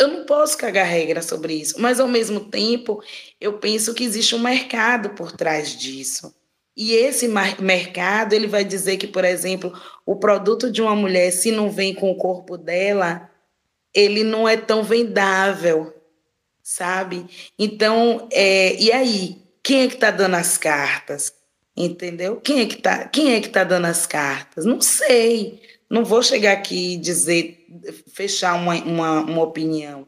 [0.00, 3.02] Eu não posso cagar regra sobre isso, mas ao mesmo tempo
[3.40, 6.34] eu penso que existe um mercado por trás disso.
[6.76, 7.26] E esse
[7.58, 9.72] mercado, ele vai dizer que, por exemplo,
[10.04, 13.30] o produto de uma mulher, se não vem com o corpo dela,
[13.94, 15.94] ele não é tão vendável,
[16.62, 17.26] sabe?
[17.58, 19.42] Então, é, e aí?
[19.62, 21.32] Quem é que está dando as cartas?
[21.76, 22.36] Entendeu?
[22.36, 24.64] Quem é que tá, quem é que tá dando as cartas?
[24.64, 25.60] Não sei.
[25.90, 27.66] Não vou chegar aqui e dizer,
[28.12, 30.06] fechar uma, uma, uma opinião.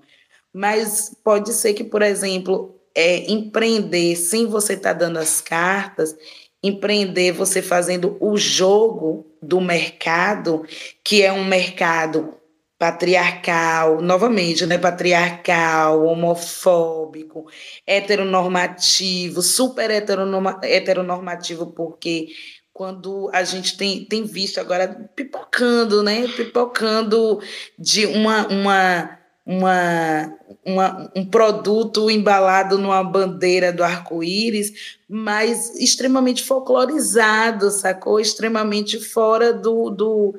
[0.53, 6.16] Mas pode ser que, por exemplo, é, empreender sem você estar tá dando as cartas,
[6.62, 10.64] empreender você fazendo o jogo do mercado,
[11.05, 12.35] que é um mercado
[12.79, 17.47] patriarcal, novamente, né, patriarcal, homofóbico,
[17.85, 22.29] heteronormativo, super heteronormativo, porque
[22.72, 27.41] quando a gente tem, tem visto agora pipocando, né, pipocando
[27.76, 37.72] de uma, uma, uma, uma, um produto embalado numa bandeira do arco-íris, mas extremamente folclorizado,
[37.72, 38.20] sacou?
[38.20, 40.39] Extremamente fora do, do,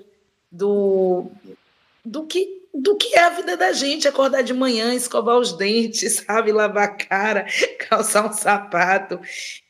[0.49, 1.29] do
[2.05, 6.21] do que do que é a vida da gente, acordar de manhã, escovar os dentes,
[6.25, 7.45] sabe, lavar a cara,
[7.89, 9.19] calçar um sapato,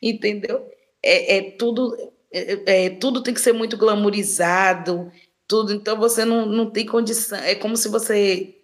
[0.02, 0.68] entendeu?
[1.02, 1.96] É, é tudo
[2.32, 5.10] é, é, tudo tem que ser muito glamourizado,
[5.48, 8.54] tudo, então você não, não tem condição, é como se você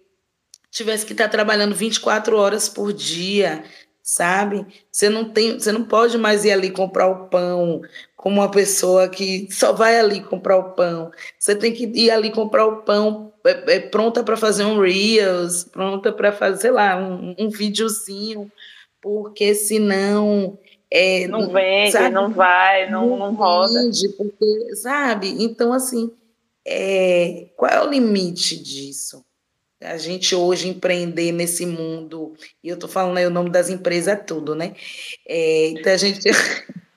[0.71, 3.63] tivesse que estar trabalhando 24 horas por dia,
[4.01, 4.65] sabe?
[4.91, 7.81] Você não tem, você não pode mais ir ali comprar o pão
[8.15, 11.11] como uma pessoa que só vai ali comprar o pão.
[11.37, 15.63] Você tem que ir ali comprar o pão é, é pronta para fazer um reels,
[15.63, 18.51] pronta para fazer, sei lá, um, um videozinho,
[19.01, 20.57] porque senão
[20.89, 22.09] é, não vende, sabe?
[22.09, 23.81] não vai, não, não, não roda.
[23.81, 25.43] Vende, porque, sabe?
[25.43, 26.11] Então, assim,
[26.65, 29.23] é, qual é o limite disso?
[29.81, 32.33] A gente hoje empreender nesse mundo,
[32.63, 34.75] e eu estou falando aí o nome das empresas, é tudo, né?
[35.27, 36.23] É, então, a gente.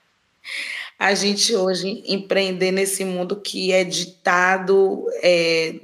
[0.99, 5.75] a gente hoje empreender nesse mundo que é ditado, é,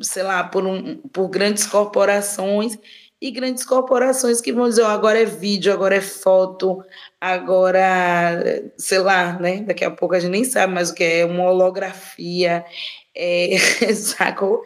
[0.00, 2.78] sei lá, por, um, por grandes corporações
[3.20, 6.84] e grandes corporações que vão dizer, oh, agora é vídeo, agora é foto,
[7.20, 9.62] agora, sei lá, né?
[9.62, 12.64] Daqui a pouco a gente nem sabe mais o que é uma holografia,
[13.14, 13.58] é,
[13.94, 14.62] sacou?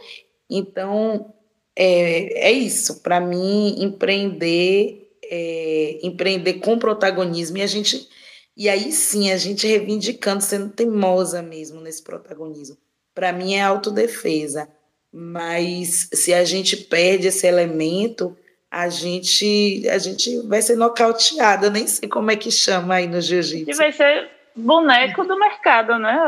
[0.50, 1.32] Então,
[1.74, 3.03] é, é isso.
[3.03, 8.09] Para mim, empreender, é, empreender com protagonismo e a gente
[8.57, 12.76] e aí sim, a gente reivindicando, sendo teimosa mesmo nesse protagonismo.
[13.14, 14.68] para mim é autodefesa.
[15.12, 18.34] Mas se a gente perde esse elemento,
[18.70, 23.20] a gente a gente vai ser nocauteada, nem sei como é que chama aí no
[23.20, 23.70] jiu-jitsu.
[23.70, 26.18] E vai ser boneco do mercado, né?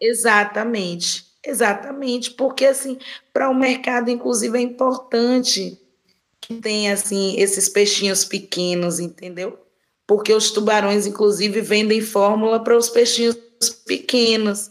[0.00, 1.30] Exatamente.
[1.44, 2.98] Exatamente, porque assim,
[3.32, 5.78] para o mercado inclusive é importante
[6.40, 9.58] que tenha assim esses peixinhos pequenos, entendeu?
[10.06, 13.36] Porque os tubarões inclusive vendem fórmula para os peixinhos
[13.86, 14.70] pequenos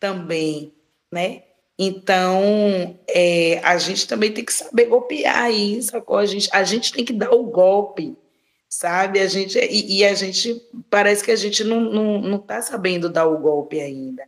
[0.00, 0.72] também,
[1.12, 1.42] né?
[1.84, 7.04] Então, é, a gente também tem que saber golpear isso, a gente, a gente tem
[7.04, 8.16] que dar o golpe,
[8.68, 9.18] sabe?
[9.18, 12.62] A gente, e, e a gente, parece que a gente não está não, não tá
[12.62, 14.22] sabendo dar o golpe ainda,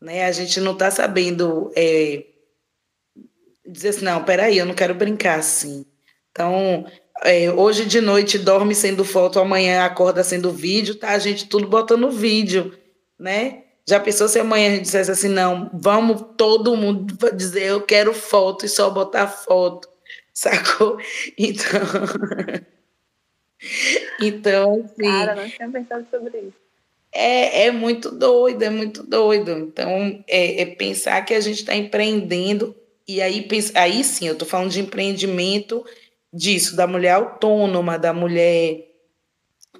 [0.00, 0.24] né?
[0.24, 2.24] A gente não está sabendo é,
[3.66, 5.84] dizer assim, não, peraí, eu não quero brincar assim.
[6.30, 6.86] Então,
[7.24, 11.10] é, hoje de noite dorme sendo foto, amanhã acorda sendo vídeo, tá?
[11.10, 12.74] A gente tudo botando vídeo,
[13.18, 13.65] né?
[13.88, 18.12] Já pensou se amanhã a gente dissesse assim, não, vamos todo mundo dizer eu quero
[18.12, 19.88] foto e só botar foto,
[20.34, 20.98] sacou?
[21.38, 21.80] Então.
[24.20, 25.02] então, assim.
[25.02, 26.66] Cara, não tinha pensado sobre isso.
[27.12, 29.52] É, é muito doido, é muito doido.
[29.52, 32.76] Então, é, é pensar que a gente está empreendendo,
[33.06, 35.86] e aí, aí sim, eu estou falando de empreendimento
[36.32, 38.95] disso, da mulher autônoma, da mulher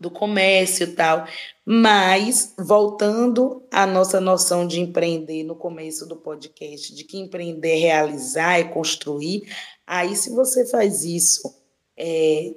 [0.00, 1.26] do comércio e tal.
[1.64, 7.80] Mas, voltando à nossa noção de empreender no começo do podcast, de que empreender é
[7.80, 9.52] realizar, é construir,
[9.86, 11.54] aí se você faz isso
[11.96, 12.52] é,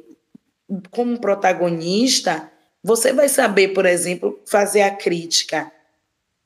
[0.92, 2.52] como protagonista,
[2.84, 5.72] você vai saber, por exemplo, fazer a crítica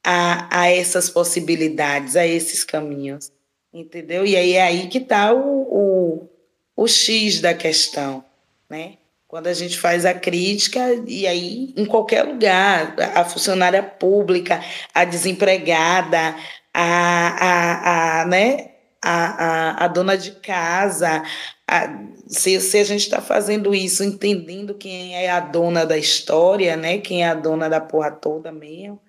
[0.03, 3.31] a, a essas possibilidades, a esses caminhos,
[3.73, 4.25] entendeu?
[4.25, 6.29] E aí é aí que está o, o,
[6.75, 8.23] o X da questão,
[8.69, 8.97] né?
[9.33, 14.63] Quando a gente faz a crítica, e aí em qualquer lugar, a funcionária pública,
[14.93, 16.35] a desempregada,
[16.71, 21.23] a, a, a, né, a, a, a dona de casa,
[21.67, 26.77] a, se, se a gente está fazendo isso entendendo quem é a dona da história,
[26.77, 29.01] né, quem é a dona da porra toda mesmo,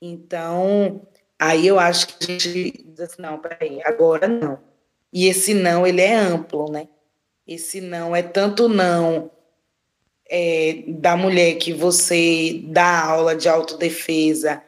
[0.00, 1.02] então
[1.36, 4.56] aí eu acho que a gente diz assim, não, peraí, agora não.
[5.12, 6.86] E esse não, ele é amplo, né?
[7.44, 9.33] Esse não é tanto não
[10.30, 14.62] é, da mulher que você dá aula de autodefesa,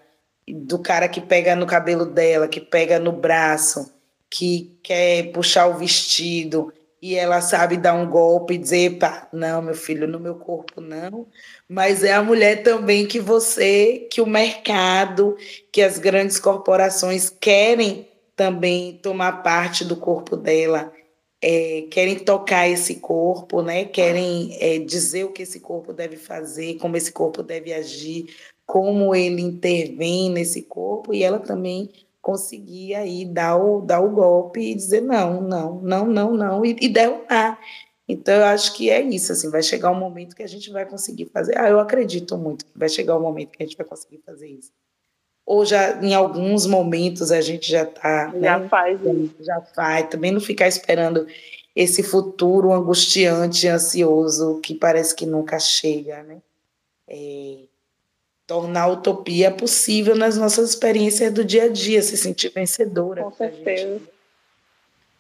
[0.48, 3.92] do cara que pega no cabelo dela, que pega no braço,
[4.30, 9.60] que quer puxar o vestido e ela sabe dar um golpe e dizer, pá, não,
[9.60, 11.26] meu filho, no meu corpo não.
[11.68, 15.36] Mas é a mulher também que você, que o mercado,
[15.70, 20.92] que as grandes corporações querem também tomar parte do corpo dela
[21.48, 23.84] é, querem tocar esse corpo, né?
[23.84, 28.34] querem é, dizer o que esse corpo deve fazer, como esse corpo deve agir,
[28.66, 31.88] como ele intervém nesse corpo, e ela também
[32.20, 36.76] conseguia aí dar o, dar o golpe e dizer não, não, não, não, não, e,
[36.80, 37.60] e derrubar.
[38.08, 40.84] Então, eu acho que é isso, assim, vai chegar um momento que a gente vai
[40.84, 41.56] conseguir fazer.
[41.56, 44.48] Ah, eu acredito muito que vai chegar um momento que a gente vai conseguir fazer
[44.48, 44.72] isso
[45.46, 48.34] ou já em alguns momentos a gente já está.
[48.40, 48.68] Já né?
[48.68, 49.00] faz.
[49.40, 50.08] Já faz.
[50.08, 51.24] Também não ficar esperando
[51.74, 56.38] esse futuro angustiante, ansioso, que parece que nunca chega, né?
[57.06, 57.58] É,
[58.44, 63.22] tornar a utopia possível nas nossas experiências do dia a dia, se sentir vencedora.
[63.22, 63.84] Com certeza.
[63.84, 64.10] Gente,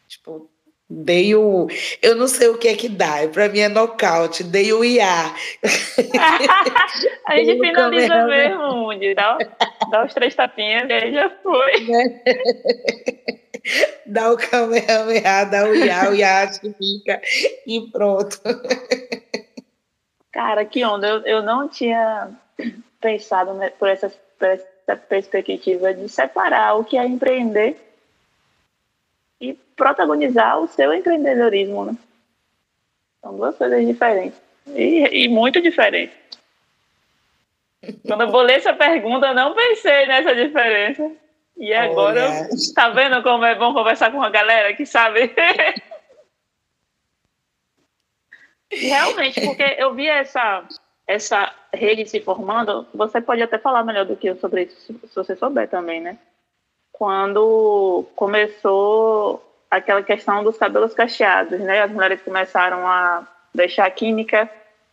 [0.08, 0.50] tipo,
[0.88, 1.66] Dei o.
[2.00, 5.34] Eu não sei o que é que dá, para mim é nocaute, dei o IA.
[7.26, 9.12] a gente finaliza mesmo, Mundi.
[9.12, 9.36] Dá,
[9.90, 11.72] dá os três tapinhas e aí já foi.
[14.06, 17.20] dá o Kamehameha, dá o IA, o IA fica
[17.66, 18.40] e pronto.
[20.30, 21.08] Cara, que onda.
[21.08, 22.30] Eu, eu não tinha
[23.00, 24.08] pensado né, por, essa,
[24.38, 27.85] por essa perspectiva de separar o que é empreender
[29.40, 31.96] e protagonizar o seu empreendedorismo, né?
[33.20, 34.40] São duas coisas diferentes.
[34.68, 36.16] E, e muito diferentes.
[38.06, 41.10] Quando eu vou ler essa pergunta, não pensei nessa diferença.
[41.56, 42.48] E agora, Olha.
[42.74, 45.32] tá vendo como é bom conversar com uma galera que sabe?
[48.70, 50.66] Realmente, porque eu vi essa,
[51.06, 55.14] essa rede se formando, você pode até falar melhor do que eu sobre isso, se
[55.14, 56.18] você souber também, né?
[56.98, 61.82] Quando começou aquela questão dos cabelos cacheados, né?
[61.82, 64.50] As mulheres começaram a deixar a química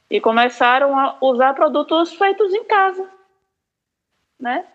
[0.10, 3.10] e começaram a usar produtos feitos em casa,
[4.38, 4.66] né?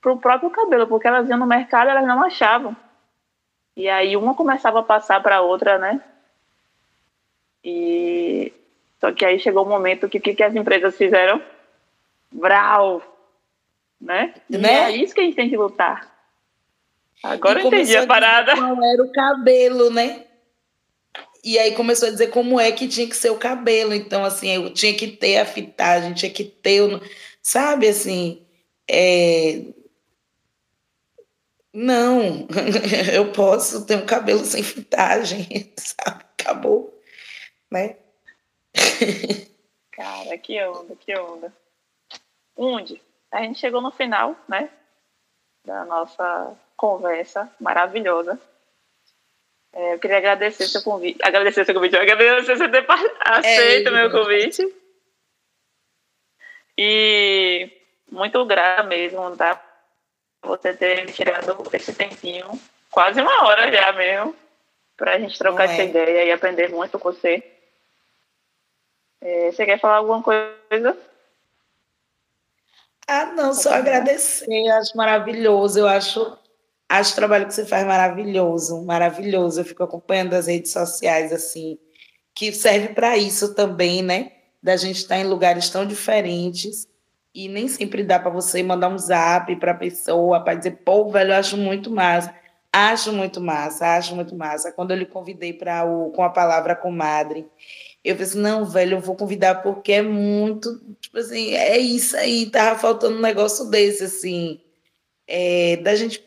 [0.00, 2.74] Para o próprio cabelo, porque elas iam no mercado elas não achavam.
[3.76, 6.00] E aí uma começava a passar para a outra, né?
[7.62, 8.50] E
[8.98, 11.42] só que aí chegou o um momento que o que, que as empresas fizeram?
[12.32, 13.02] Brau!
[14.00, 14.32] Né?
[14.48, 14.90] né?
[14.90, 16.15] E é isso que a gente tem que lutar
[17.32, 18.54] Agora eu entendi a parada.
[18.54, 20.24] Qual era o cabelo, né?
[21.42, 23.94] E aí começou a dizer como é que tinha que ser o cabelo.
[23.94, 27.00] Então, assim, eu tinha que ter a fitagem, tinha que ter, o,
[27.40, 28.44] sabe, assim,
[28.90, 29.62] é...
[31.72, 32.48] não,
[33.14, 36.24] eu posso ter um cabelo sem fitagem, sabe?
[36.36, 37.00] Acabou,
[37.70, 37.96] né?
[39.92, 41.52] Cara, que onda, que onda.
[42.56, 43.00] Onde?
[43.30, 44.68] A gente chegou no final, né?
[45.64, 48.38] Da nossa conversa maravilhosa.
[49.72, 51.18] É, eu queria agradecer seu convite.
[51.22, 51.96] Agradecer seu convite.
[51.96, 52.86] Agradecer você ter
[53.20, 54.74] aceito o é, meu convite.
[56.78, 57.70] E
[58.10, 59.62] muito grata mesmo, tá?
[60.42, 62.58] Você ter tirado esse tempinho,
[62.90, 64.36] quase uma hora já mesmo,
[64.96, 65.86] para a gente trocar essa é.
[65.86, 67.42] ideia e aprender muito com você.
[69.20, 70.96] É, você quer falar alguma coisa?
[73.08, 74.68] Ah, não, só agradecer.
[74.70, 75.78] Acho maravilhoso.
[75.80, 76.38] Eu acho
[76.88, 79.60] Acho o trabalho que você faz maravilhoso, maravilhoso.
[79.60, 81.78] Eu fico acompanhando as redes sociais, assim,
[82.34, 84.32] que serve para isso também, né?
[84.62, 86.88] Da gente estar em lugares tão diferentes
[87.34, 91.10] e nem sempre dá para você mandar um zap para a pessoa para dizer, pô,
[91.10, 92.34] velho, eu acho muito massa.
[92.72, 94.72] Acho muito massa, acho muito massa.
[94.72, 97.46] Quando eu lhe convidei para o com a palavra comadre,
[98.04, 102.16] eu falei assim, não, velho, eu vou convidar porque é muito, tipo assim, é isso
[102.16, 104.60] aí, tava faltando um negócio desse, assim,
[105.26, 106.20] é, da gente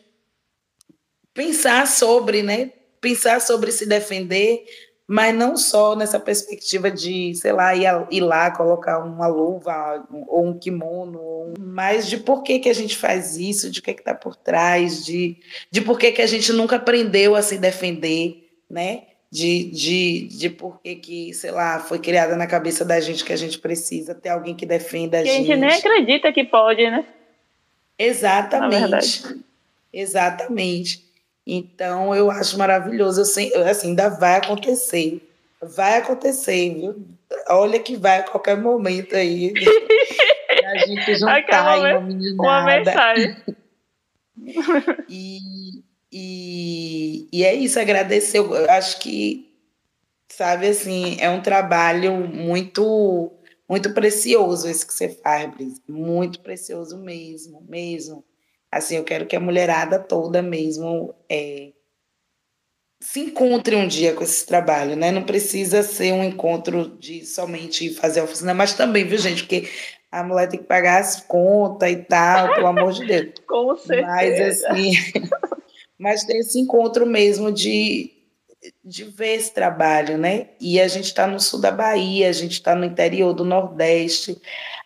[1.40, 2.70] pensar sobre, né?
[3.00, 4.62] Pensar sobre se defender,
[5.06, 10.46] mas não só nessa perspectiva de, sei lá, ir, ir lá colocar uma luva ou
[10.46, 14.14] um kimono, mas de por que, que a gente faz isso, de o que está
[14.14, 15.38] por trás, de,
[15.70, 19.04] de por que, que a gente nunca aprendeu a se defender, né?
[19.32, 23.32] De, de, de por que, que, sei lá, foi criada na cabeça da gente que
[23.32, 25.50] a gente precisa ter alguém que defenda a gente.
[25.50, 27.06] a gente nem acredita que pode, né?
[27.98, 29.22] Exatamente.
[29.92, 31.09] Exatamente.
[31.52, 33.24] Então, eu acho maravilhoso.
[33.24, 35.20] Sei, assim, ainda vai acontecer.
[35.60, 37.04] Vai acontecer, viu?
[37.48, 39.52] Olha que vai a qualquer momento aí.
[40.64, 42.42] a gente juntar em uma meninada.
[42.42, 43.36] Uma mensagem.
[45.08, 45.82] e,
[46.12, 48.38] e, e é isso, agradecer.
[48.38, 49.52] Eu acho que,
[50.28, 53.32] sabe, assim, é um trabalho muito
[53.68, 55.80] muito precioso esse que você faz, Brisa.
[55.88, 58.24] Muito precioso mesmo, mesmo.
[58.72, 61.72] Assim, eu quero que a mulherada toda mesmo é,
[63.02, 65.10] se encontre um dia com esse trabalho, né?
[65.10, 69.42] Não precisa ser um encontro de somente fazer oficina, mas também, viu, gente?
[69.42, 69.68] Porque
[70.12, 73.32] a mulher tem que pagar as contas e tal, pelo amor de Deus.
[73.48, 74.06] Com certeza.
[74.06, 74.92] Mas assim,
[75.98, 78.12] mas tem esse encontro mesmo de,
[78.84, 80.48] de ver esse trabalho, né?
[80.60, 84.40] E a gente está no sul da Bahia, a gente está no interior do Nordeste,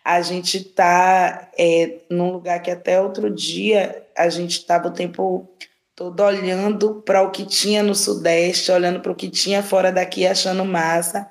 [0.05, 5.49] a gente está é, num lugar que até outro dia a gente estava o tempo
[5.95, 10.27] todo olhando para o que tinha no Sudeste, olhando para o que tinha fora daqui,
[10.27, 11.27] achando massa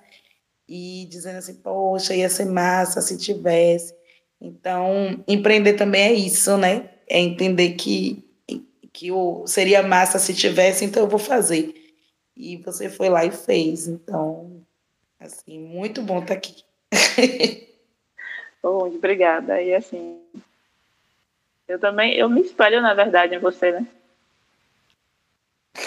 [0.68, 3.94] e dizendo assim, poxa, ia ser massa se tivesse.
[4.40, 6.90] Então, empreender também é isso, né?
[7.08, 8.24] É entender que,
[8.92, 11.72] que o, seria massa se tivesse, então eu vou fazer.
[12.36, 13.86] E você foi lá e fez.
[13.86, 14.62] Então,
[15.20, 16.64] assim, muito bom estar tá aqui.
[18.64, 19.60] Bom, obrigada.
[19.60, 20.18] E assim,
[21.68, 23.86] eu também, eu me espelho, na verdade, em você, né?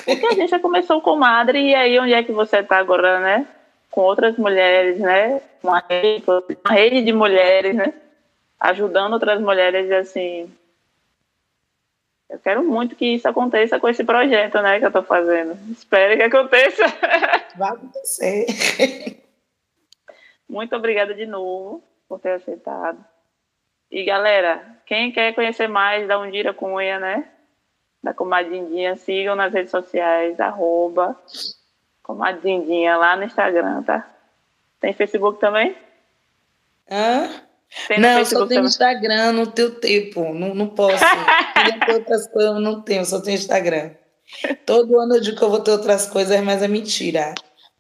[0.06, 3.20] Porque a gente já começou com madre, e aí onde é que você está agora,
[3.20, 3.48] né?
[3.90, 5.42] Com outras mulheres, né?
[5.64, 7.92] Uma rede, uma rede de mulheres, né?
[8.60, 10.48] Ajudando outras mulheres, assim.
[12.30, 14.78] Eu quero muito que isso aconteça com esse projeto, né?
[14.78, 15.58] Que eu estou fazendo.
[15.72, 16.84] Espero que aconteça.
[17.58, 18.46] Vai acontecer.
[20.48, 23.04] Muito obrigada de novo por ter aceitado.
[23.90, 27.30] E galera, quem quer conhecer mais da Undira Cunha, né?
[28.04, 31.18] Da Comadindinha, sigam nas redes sociais, arroba
[32.04, 34.10] Comadindinha lá no Instagram, tá?
[34.80, 35.76] Tem Facebook também?
[36.90, 37.30] Hã?
[37.88, 38.70] Tem não, Facebook só tenho também.
[38.70, 41.04] Instagram, não tenho tempo, não, não posso.
[41.94, 43.92] Outras coisas, não tenho, só tenho Instagram.
[44.66, 47.34] Todo ano eu digo que eu vou ter outras coisas, mas é mentira.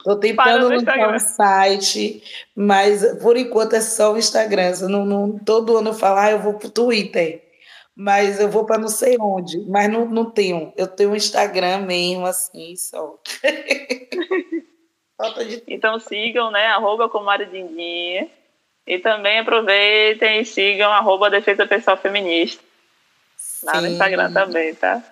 [0.07, 2.23] Estou tentando montar um site,
[2.55, 4.71] mas por enquanto é só o Instagram.
[4.79, 7.43] Eu não, não, todo ano eu falo, ah, eu vou para o Twitter,
[7.93, 9.59] mas eu vou para não sei onde.
[9.67, 10.71] Mas não, não tenho.
[10.77, 13.19] Eu tenho um Instagram mesmo, assim, só.
[15.45, 15.63] de...
[15.67, 16.67] Então sigam, né?
[16.67, 18.29] Arroba Dindinha.
[18.85, 22.63] E também aproveitem e sigam arroba Defesa Pessoal Feminista.
[23.61, 23.81] Lá Sim.
[23.81, 25.03] no Instagram também, tá?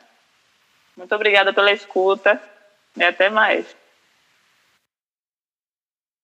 [0.95, 2.41] Muito obrigada pela escuta
[2.95, 3.65] e até mais.